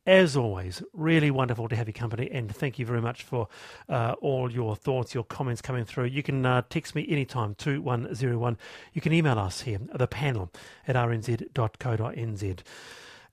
As 0.06 0.36
always, 0.36 0.82
really 0.92 1.30
wonderful 1.30 1.66
to 1.66 1.76
have 1.76 1.86
your 1.88 1.94
company, 1.94 2.30
and 2.30 2.54
thank 2.54 2.78
you 2.78 2.84
very 2.84 3.00
much 3.00 3.22
for 3.22 3.48
uh, 3.88 4.14
all 4.20 4.52
your 4.52 4.76
thoughts, 4.76 5.14
your 5.14 5.24
comments 5.24 5.62
coming 5.62 5.86
through. 5.86 6.04
You 6.04 6.22
can 6.22 6.44
uh, 6.44 6.60
text 6.68 6.94
me 6.94 7.06
anytime, 7.08 7.54
2101. 7.54 8.58
You 8.92 9.00
can 9.00 9.14
email 9.14 9.38
us 9.38 9.62
here, 9.62 9.78
the 9.94 10.06
panel 10.06 10.50
at 10.86 10.94
rnz.co.nz. 10.94 12.58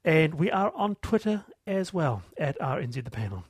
And 0.03 0.35
we 0.35 0.49
are 0.49 0.71
on 0.75 0.95
Twitter 0.95 1.45
as 1.67 1.93
well 1.93 2.23
at 2.37 2.59
RNZ 2.59 3.03
the 3.03 3.11
panel. 3.11 3.43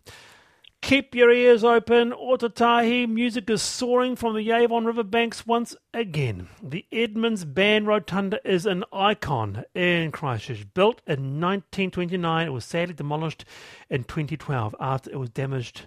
Keep 0.82 1.14
your 1.14 1.32
ears 1.32 1.64
open. 1.64 2.12
Ōtautahi 2.12 3.08
music 3.08 3.50
is 3.50 3.62
soaring 3.62 4.16
from 4.16 4.36
the 4.36 4.52
Avon 4.52 4.84
River 4.84 5.04
banks 5.04 5.46
once 5.46 5.76
again. 5.94 6.50
The 6.62 6.86
Edmonds 6.92 7.46
Band 7.46 7.88
Rotunda 7.88 8.40
is 8.44 8.66
an 8.66 8.84
icon 8.92 9.64
in 9.76 10.12
Christchurch. 10.12 10.66
Built 10.74 11.02
in 11.06 11.40
1929, 11.40 12.48
it 12.48 12.50
was 12.50 12.66
sadly 12.66 12.96
demolished 12.96 13.46
in 13.90 14.04
2012 14.04 14.76
after 14.80 15.12
it 15.12 15.20
was 15.20 15.30
damaged 15.30 15.84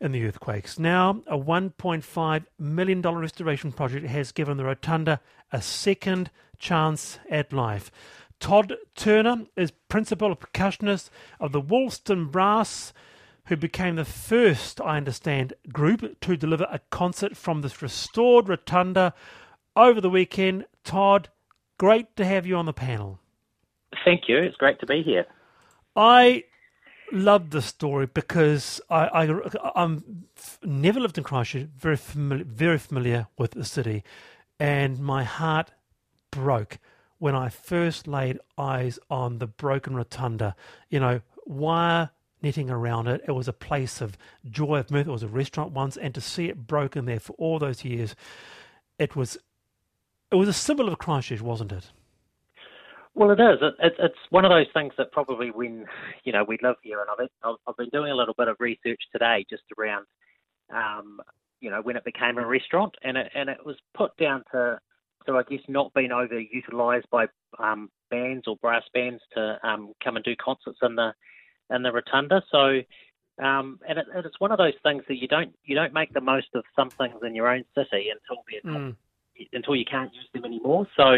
in 0.00 0.12
the 0.12 0.24
earthquakes. 0.24 0.78
Now, 0.78 1.22
a 1.26 1.36
$1.5 1.36 2.44
million 2.58 3.02
restoration 3.02 3.72
project 3.72 4.06
has 4.06 4.32
given 4.32 4.56
the 4.56 4.64
Rotunda 4.64 5.20
a 5.50 5.60
second 5.60 6.30
chance 6.58 7.18
at 7.28 7.52
life. 7.52 7.90
Todd 8.42 8.74
Turner 8.96 9.46
is 9.54 9.70
principal 9.70 10.34
percussionist 10.34 11.10
of 11.38 11.52
the 11.52 11.60
Woolston 11.60 12.26
Brass, 12.26 12.92
who 13.46 13.56
became 13.56 13.94
the 13.94 14.04
first, 14.04 14.80
I 14.80 14.96
understand, 14.96 15.52
group 15.72 16.20
to 16.22 16.36
deliver 16.36 16.66
a 16.68 16.80
concert 16.90 17.36
from 17.36 17.62
this 17.62 17.80
restored 17.80 18.48
rotunda 18.48 19.14
over 19.76 20.00
the 20.00 20.10
weekend. 20.10 20.64
Todd, 20.82 21.28
great 21.78 22.16
to 22.16 22.24
have 22.24 22.44
you 22.44 22.56
on 22.56 22.66
the 22.66 22.72
panel. 22.72 23.20
Thank 24.04 24.28
you. 24.28 24.38
It's 24.38 24.56
great 24.56 24.80
to 24.80 24.86
be 24.86 25.02
here. 25.02 25.24
I 25.94 26.42
love 27.12 27.50
this 27.50 27.66
story 27.66 28.06
because 28.06 28.80
I, 28.90 29.28
I 29.28 29.72
I'm 29.76 30.26
never 30.64 30.98
lived 30.98 31.16
in 31.16 31.22
Christchurch, 31.22 31.68
very 31.76 31.96
familiar, 31.96 32.44
very 32.44 32.78
familiar 32.78 33.28
with 33.38 33.52
the 33.52 33.64
city, 33.64 34.02
and 34.58 34.98
my 34.98 35.22
heart 35.22 35.70
broke 36.32 36.78
when 37.22 37.36
I 37.36 37.50
first 37.50 38.08
laid 38.08 38.40
eyes 38.58 38.98
on 39.08 39.38
the 39.38 39.46
broken 39.46 39.94
rotunda. 39.94 40.56
You 40.90 40.98
know, 40.98 41.20
wire 41.46 42.10
netting 42.42 42.68
around 42.68 43.06
it. 43.06 43.20
It 43.28 43.30
was 43.30 43.46
a 43.46 43.52
place 43.52 44.00
of 44.00 44.18
joy, 44.50 44.78
of 44.80 44.90
mirth. 44.90 45.06
It 45.06 45.12
was 45.12 45.22
a 45.22 45.28
restaurant 45.28 45.70
once, 45.70 45.96
and 45.96 46.12
to 46.16 46.20
see 46.20 46.46
it 46.48 46.66
broken 46.66 47.04
there 47.04 47.20
for 47.20 47.34
all 47.34 47.60
those 47.60 47.84
years, 47.84 48.16
it 48.98 49.14
was 49.14 49.38
it 50.32 50.34
was 50.34 50.48
a 50.48 50.52
symbol 50.52 50.88
of 50.88 50.98
Christchurch, 50.98 51.40
wasn't 51.40 51.70
it? 51.70 51.92
Well, 53.14 53.30
it 53.30 53.38
is. 53.38 53.58
It, 53.62 53.74
it, 53.78 53.92
it's 54.00 54.18
one 54.30 54.44
of 54.44 54.50
those 54.50 54.66
things 54.74 54.92
that 54.98 55.12
probably 55.12 55.52
when 55.52 55.86
you 56.24 56.32
know 56.32 56.42
we 56.42 56.58
live 56.60 56.74
here, 56.82 57.02
and 57.02 57.08
I've 57.08 57.28
I've- 57.44 57.58
I've 57.68 57.76
been 57.76 57.90
doing 57.90 58.10
a 58.10 58.16
little 58.16 58.34
bit 58.36 58.48
of 58.48 58.56
research 58.58 59.00
today 59.12 59.46
just 59.48 59.62
around, 59.78 60.06
um, 60.74 61.20
you 61.60 61.70
know, 61.70 61.82
when 61.82 61.96
it 61.96 62.04
became 62.04 62.38
a 62.38 62.44
restaurant, 62.44 62.96
and 63.04 63.16
it 63.16 63.30
and 63.32 63.48
it 63.48 63.64
was 63.64 63.76
put 63.94 64.16
down 64.16 64.42
to 64.50 64.80
so 65.26 65.38
I 65.38 65.42
guess 65.42 65.60
not 65.68 65.92
being 65.94 66.10
overutilised 66.10 67.08
by 67.10 67.26
um, 67.58 67.90
bands 68.10 68.46
or 68.46 68.56
brass 68.56 68.84
bands 68.94 69.22
to 69.34 69.58
um, 69.62 69.92
come 70.02 70.16
and 70.16 70.24
do 70.24 70.34
concerts 70.36 70.78
in 70.82 70.96
the 70.96 71.12
in 71.70 71.82
the 71.82 71.92
rotunda. 71.92 72.42
So. 72.50 72.80
Um, 73.42 73.80
and 73.88 73.98
it, 73.98 74.06
it's 74.14 74.38
one 74.40 74.52
of 74.52 74.58
those 74.58 74.74
things 74.82 75.02
that 75.08 75.16
you 75.16 75.26
don't 75.26 75.54
you 75.64 75.74
don't 75.74 75.94
make 75.94 76.12
the 76.12 76.20
most 76.20 76.48
of 76.54 76.64
some 76.76 76.90
things 76.90 77.14
in 77.26 77.34
your 77.34 77.48
own 77.48 77.64
city 77.74 78.10
until 78.10 78.44
they're 78.46 78.72
Mm. 78.72 78.96
until 79.52 79.74
you 79.74 79.86
can't 79.86 80.12
use 80.14 80.28
them 80.34 80.44
anymore. 80.44 80.86
So, 80.96 81.16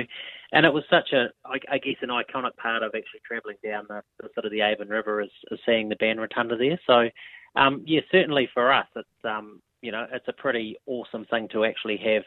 and 0.53 0.64
it 0.64 0.73
was 0.73 0.85
such 0.88 1.12
a, 1.12 1.31
I, 1.45 1.59
I 1.69 1.79
guess, 1.79 1.97
an 2.03 2.11
iconic 2.11 2.57
part 2.57 2.83
of 2.85 2.95
actually 2.95 3.21
travelling 3.27 3.57
down 3.64 3.87
the, 3.88 4.03
the 4.21 4.29
sort 4.35 4.47
of 4.47 4.53
the 4.53 4.61
Avon 4.61 4.88
River 4.88 5.21
is, 5.21 5.31
is 5.51 5.59
seeing 5.67 5.88
the 5.88 5.97
band 5.97 6.21
rotunda 6.21 6.57
there. 6.57 6.79
So, 6.87 7.09
um, 7.57 7.83
yeah, 7.85 8.01
certainly 8.11 8.49
for 8.55 8.73
us, 8.73 8.87
it's 8.95 9.25
um, 9.25 9.61
you 9.83 9.90
know, 9.93 10.07
it's 10.12 10.29
a 10.29 10.33
pretty 10.33 10.77
awesome 10.87 11.25
thing 11.27 11.49
to 11.49 11.64
actually 11.64 11.97
have 11.99 12.23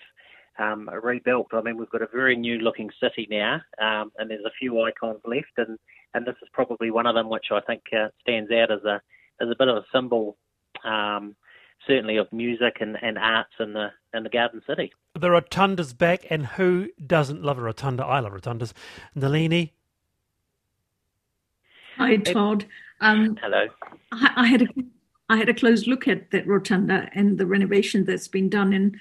um, 0.60 0.90
rebuilt. 1.02 1.48
I 1.54 1.62
mean, 1.62 1.78
we've 1.78 1.90
got 1.90 2.02
a 2.02 2.08
very 2.08 2.36
new 2.36 2.60
looking 2.60 2.90
city 3.02 3.28
now, 3.30 3.62
um, 3.80 4.12
and 4.18 4.30
there's 4.30 4.46
a 4.46 4.52
few 4.60 4.82
icons 4.82 5.20
left, 5.26 5.58
and 5.58 5.78
and 6.14 6.26
this 6.26 6.36
is 6.42 6.50
probably 6.54 6.92
one 6.92 7.06
of 7.06 7.16
them 7.16 7.30
which 7.30 7.48
I 7.52 7.60
think 7.62 7.84
uh, 7.94 8.10
stands 8.22 8.52
out 8.52 8.72
as 8.72 8.84
a 8.84 9.02
as 9.42 9.50
a 9.50 9.56
bit 9.58 9.68
of 9.68 9.78
a 9.78 9.86
symbol. 9.94 10.38
Um, 10.84 11.36
certainly 11.86 12.18
of 12.18 12.32
music 12.34 12.78
and, 12.82 12.98
and 13.02 13.18
arts 13.18 13.54
in 13.60 13.74
the 13.74 13.90
in 14.14 14.24
the 14.24 14.30
Garden 14.30 14.62
City. 14.68 14.92
The 15.14 15.30
rotunda's 15.32 15.94
back, 15.94 16.26
and 16.30 16.46
who 16.46 16.90
doesn't 17.06 17.44
love 17.44 17.58
a 17.58 17.62
rotunda? 17.62 18.04
I 18.04 18.20
love 18.20 18.34
rotundas. 18.34 18.74
Nalini, 19.16 19.74
Hi, 21.98 22.16
Todd. 22.18 22.66
Um, 23.02 23.38
Hello. 23.42 23.68
I, 24.12 24.34
I 24.36 24.46
had 24.46 24.62
a 24.64 24.68
I 25.30 25.38
had 25.38 25.50
a 25.50 25.54
close 25.54 25.88
look 25.88 26.08
at 26.08 26.32
that 26.32 26.48
rotunda 26.48 27.10
and 27.14 27.38
the 27.38 27.46
renovation 27.46 28.06
that's 28.06 28.28
been 28.28 28.50
done, 28.50 28.72
and 28.72 28.96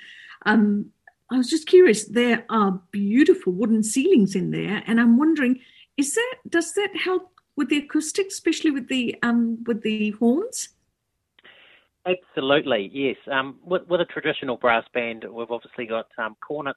um, 0.47 0.87
I 1.31 1.37
was 1.37 1.51
just 1.51 1.67
curious. 1.67 2.05
There 2.05 2.45
are 2.51 2.81
beautiful 2.93 3.53
wooden 3.53 3.83
ceilings 3.83 4.37
in 4.37 4.51
there, 4.51 4.83
and 4.87 5.01
I'm 5.01 5.19
wondering, 5.19 5.61
is 5.97 6.15
that 6.15 6.37
does 6.49 6.73
that 6.75 6.97
help 6.97 7.33
with 7.57 7.69
the 7.69 7.79
acoustics, 7.79 8.35
especially 8.35 8.71
with 8.71 8.89
the 8.89 9.17
um, 9.23 9.65
with 9.65 9.83
the 9.83 10.11
horns? 10.13 10.69
Absolutely, 12.07 12.91
yes. 12.93 13.17
Um, 13.31 13.57
with, 13.65 13.89
with 13.89 14.01
a 14.01 14.05
traditional 14.05 14.57
brass 14.57 14.85
band, 14.95 15.25
we've 15.29 15.51
obviously 15.51 15.87
got 15.87 16.07
um, 16.19 16.37
cornets, 16.41 16.75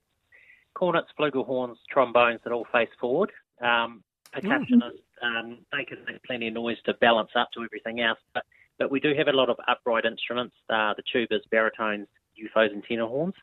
cornets, 0.74 1.10
flugelhorns, 1.20 1.76
trombones 1.92 2.40
that 2.44 2.52
all 2.52 2.66
face 2.72 2.90
forward. 3.00 3.32
Um, 3.62 4.04
percussionists, 4.34 5.04
um, 5.22 5.60
they 5.72 5.86
can 5.86 6.00
make 6.08 6.24
plenty 6.24 6.48
of 6.48 6.56
noise 6.56 6.78
to 6.86 6.96
balance 6.96 7.30
up 7.36 7.50
to 7.54 7.64
everything 7.64 8.02
else, 8.02 8.18
but, 8.34 8.44
but 8.80 8.90
we 8.90 9.00
do 9.00 9.14
have 9.16 9.28
a 9.28 9.32
lot 9.32 9.50
of 9.50 9.58
upright 9.68 10.06
instruments, 10.06 10.56
uh, 10.70 10.96
the 10.96 11.04
tubas, 11.14 11.42
baritones, 11.52 12.08
UFOs, 12.44 12.72
and 12.72 12.84
tenor 12.84 13.08
horns. 13.08 13.34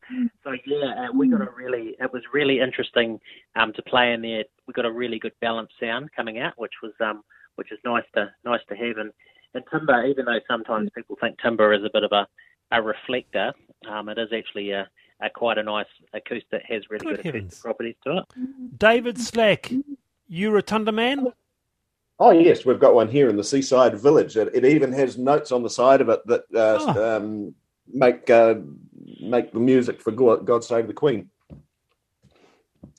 So 0.44 0.52
yeah, 0.66 1.08
uh, 1.08 1.12
we 1.14 1.28
got 1.28 1.40
a 1.40 1.50
really, 1.56 1.96
it 2.00 2.12
was 2.12 2.22
really 2.32 2.60
interesting 2.60 3.20
um, 3.54 3.72
to 3.74 3.82
play 3.82 4.12
in 4.12 4.22
there. 4.22 4.44
We 4.66 4.72
got 4.72 4.84
a 4.84 4.92
really 4.92 5.18
good 5.18 5.32
balanced 5.40 5.74
sound 5.80 6.10
coming 6.14 6.38
out, 6.38 6.54
which 6.56 6.74
was 6.82 6.92
um, 7.00 7.22
which 7.56 7.72
is 7.72 7.78
nice 7.84 8.04
to 8.14 8.30
nice 8.44 8.60
to 8.68 8.76
have. 8.76 8.98
And 8.98 9.12
and 9.54 9.64
timber, 9.70 10.04
even 10.06 10.24
though 10.26 10.40
sometimes 10.48 10.90
people 10.94 11.16
think 11.20 11.38
timber 11.40 11.72
is 11.72 11.82
a 11.84 11.90
bit 11.92 12.02
of 12.04 12.12
a, 12.12 12.26
a 12.72 12.82
reflector, 12.82 13.52
um, 13.90 14.08
it 14.08 14.18
is 14.18 14.28
actually 14.36 14.70
a, 14.70 14.88
a 15.22 15.30
quite 15.30 15.56
a 15.58 15.62
nice 15.62 15.86
acoustic, 16.12 16.62
has 16.68 16.82
really 16.90 17.06
Good 17.06 17.22
good, 17.22 17.34
acoustic 17.36 17.62
properties 17.62 17.94
to 18.04 18.18
it. 18.18 18.78
David 18.78 19.18
Slack, 19.18 19.72
you 20.28 20.50
rotunda 20.50 20.92
man? 20.92 21.32
Oh 22.18 22.30
yes, 22.30 22.64
we've 22.64 22.80
got 22.80 22.94
one 22.94 23.08
here 23.08 23.28
in 23.28 23.36
the 23.36 23.44
seaside 23.44 23.98
village. 23.98 24.36
It, 24.36 24.50
it 24.54 24.64
even 24.64 24.92
has 24.92 25.18
notes 25.18 25.52
on 25.52 25.62
the 25.62 25.70
side 25.70 26.00
of 26.00 26.08
it 26.08 26.20
that 26.26 26.44
uh, 26.54 26.78
Oh. 26.80 27.16
um, 27.16 27.54
make 27.92 28.28
uh, 28.30 28.54
make 29.20 29.52
the 29.52 29.60
music 29.60 30.00
for 30.00 30.10
God, 30.10 30.46
God 30.46 30.64
Save 30.64 30.86
the 30.86 30.94
Queen. 30.94 31.30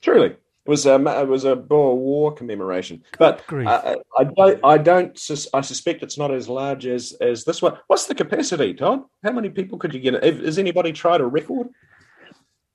Truly, 0.02 0.28
it 0.28 0.70
was 0.70 0.86
a 0.86 0.96
it 0.96 1.28
was 1.28 1.46
a 1.46 1.56
Boer 1.56 1.96
War 1.96 2.34
commemoration. 2.34 3.04
But. 3.18 3.44
I, 3.68 3.96
I 4.18 4.24
don't 4.26 4.60
I 4.64 4.78
don't 4.78 5.18
sus- 5.18 5.48
I 5.54 5.62
suspect 5.62 6.04
it's 6.04 6.18
not 6.18 6.32
as 6.32 6.50
large 6.50 6.86
as 6.86 7.14
as 7.22 7.46
this 7.46 7.62
one. 7.62 7.78
What's 7.88 8.06
the 8.06 8.16
capacity, 8.16 8.74
Todd? 8.74 9.04
How 9.24 9.32
many 9.32 9.50
people 9.50 9.78
could 9.78 9.94
you 9.94 10.00
get? 10.00 10.22
Have- 10.24 10.44
Has 10.44 10.60
anybody 10.60 10.92
tried 10.92 11.22
a 11.22 11.26
record? 11.26 11.68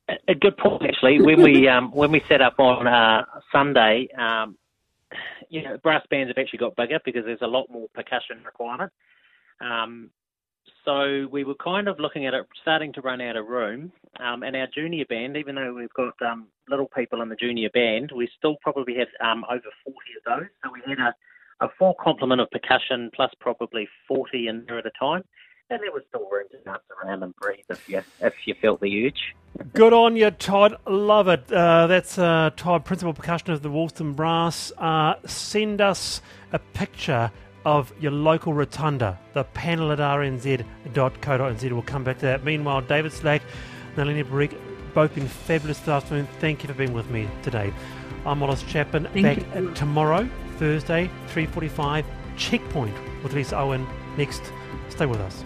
A, 0.09 0.15
a 0.29 0.35
good 0.35 0.57
point 0.57 0.83
actually. 0.85 1.21
When 1.21 1.43
we 1.43 1.69
um, 1.75 1.93
when 1.93 2.11
we 2.11 2.23
set 2.29 2.41
up 2.41 2.55
on 2.59 2.87
uh, 2.87 3.25
Sunday, 3.53 4.09
um, 4.19 4.57
you 5.49 5.63
know, 5.63 5.77
brass 5.83 6.05
bands 6.09 6.31
have 6.31 6.39
actually 6.39 6.61
got 6.61 6.75
bigger 6.77 6.99
because 7.05 7.25
there's 7.25 7.43
a 7.43 7.47
lot 7.47 7.67
more 7.71 7.89
percussion 7.95 8.43
requirement. 8.45 8.91
Um, 9.61 10.11
so 10.85 11.29
we 11.31 11.45
were 11.45 11.55
kind 11.55 11.89
of 11.89 12.01
looking 12.01 12.27
at 12.27 12.35
it, 12.35 12.47
starting 12.61 12.93
to 12.95 13.01
run 13.01 13.21
out 13.21 13.37
of 13.37 13.47
room. 13.47 13.93
Um, 14.21 14.43
and 14.43 14.57
our 14.57 14.67
junior 14.75 15.05
band, 15.09 15.37
even 15.37 15.55
though 15.55 15.73
we've 15.75 15.93
got 15.95 16.15
um, 16.23 16.49
little 16.69 16.89
people 16.89 17.23
in 17.23 17.29
the 17.29 17.37
junior 17.37 17.71
band, 17.73 18.13
we 18.15 18.29
still 18.37 18.57
probably 18.63 18.95
had 18.97 19.09
um, 19.25 19.45
over 19.49 19.63
40 19.85 19.99
of 20.19 20.39
those. 20.39 20.49
So 20.65 20.71
we 20.73 20.81
had 20.87 20.99
a, 20.99 21.65
a 21.65 21.69
full 21.79 21.95
complement 22.03 22.41
of 22.41 22.51
percussion 22.51 23.11
plus 23.15 23.31
probably 23.41 23.89
40 24.09 24.49
in 24.49 24.65
there 24.67 24.79
at 24.79 24.87
a 24.87 24.91
time. 24.99 25.23
And 25.71 25.81
there 25.81 25.93
was 25.93 26.03
still 26.09 26.29
room 26.31 26.49
to 26.51 26.59
dance 26.59 26.83
around 27.03 27.23
and 27.23 27.35
breathe 27.37 27.65
if 27.71 27.89
you, 27.89 28.03
if 28.21 28.35
you 28.45 28.55
felt 28.61 28.81
the 28.81 29.07
urge. 29.07 29.35
Good 29.75 29.93
on 29.93 30.17
you, 30.17 30.31
Todd. 30.31 30.77
Love 30.87 31.29
it. 31.29 31.51
Uh, 31.51 31.87
that's 31.87 32.19
uh, 32.19 32.51
Todd, 32.57 32.85
principal 32.85 33.15
percussionist 33.15 33.55
of 33.55 33.63
the 33.63 33.71
Woolston 33.71 34.15
Brass. 34.15 34.73
Uh, 34.77 35.15
send 35.25 35.81
us 35.81 36.21
a 36.53 36.59
picture 36.59 37.31
of 37.65 37.93
your 38.01 38.13
local 38.13 38.55
rotunda, 38.55 39.19
the 39.35 39.45
panel 39.45 39.93
at 39.93 39.99
rnz.co.nz. 39.99 41.73
We'll 41.73 41.83
come 41.83 42.05
back 42.05 42.19
to 42.19 42.27
that. 42.27 42.45
Meanwhile, 42.45 42.83
David 42.83 43.13
Slack, 43.13 43.43
Nalini 43.97 44.23
Baruch, 44.23 44.53
both 44.95 45.15
been 45.15 45.29
fabulous 45.29 45.79
this 45.79 45.89
afternoon. 45.89 46.29
Thank 46.41 46.63
you 46.63 46.69
for 46.69 46.75
being 46.75 46.93
with 46.93 47.11
me 47.11 47.29
today. 47.43 47.73
I'm 48.27 48.41
Wallace 48.41 48.63
Chapman. 48.65 49.09
Thank 49.13 49.51
back 49.51 49.55
you. 49.55 49.73
tomorrow, 49.75 50.29
Thursday, 50.59 51.11
3.45, 51.29 52.05
Checkpoint 52.37 52.95
with 53.23 53.33
Lisa 53.33 53.59
Owen. 53.59 53.87
Next, 54.17 54.43
stay 54.91 55.07
with 55.07 55.21
us. 55.21 55.45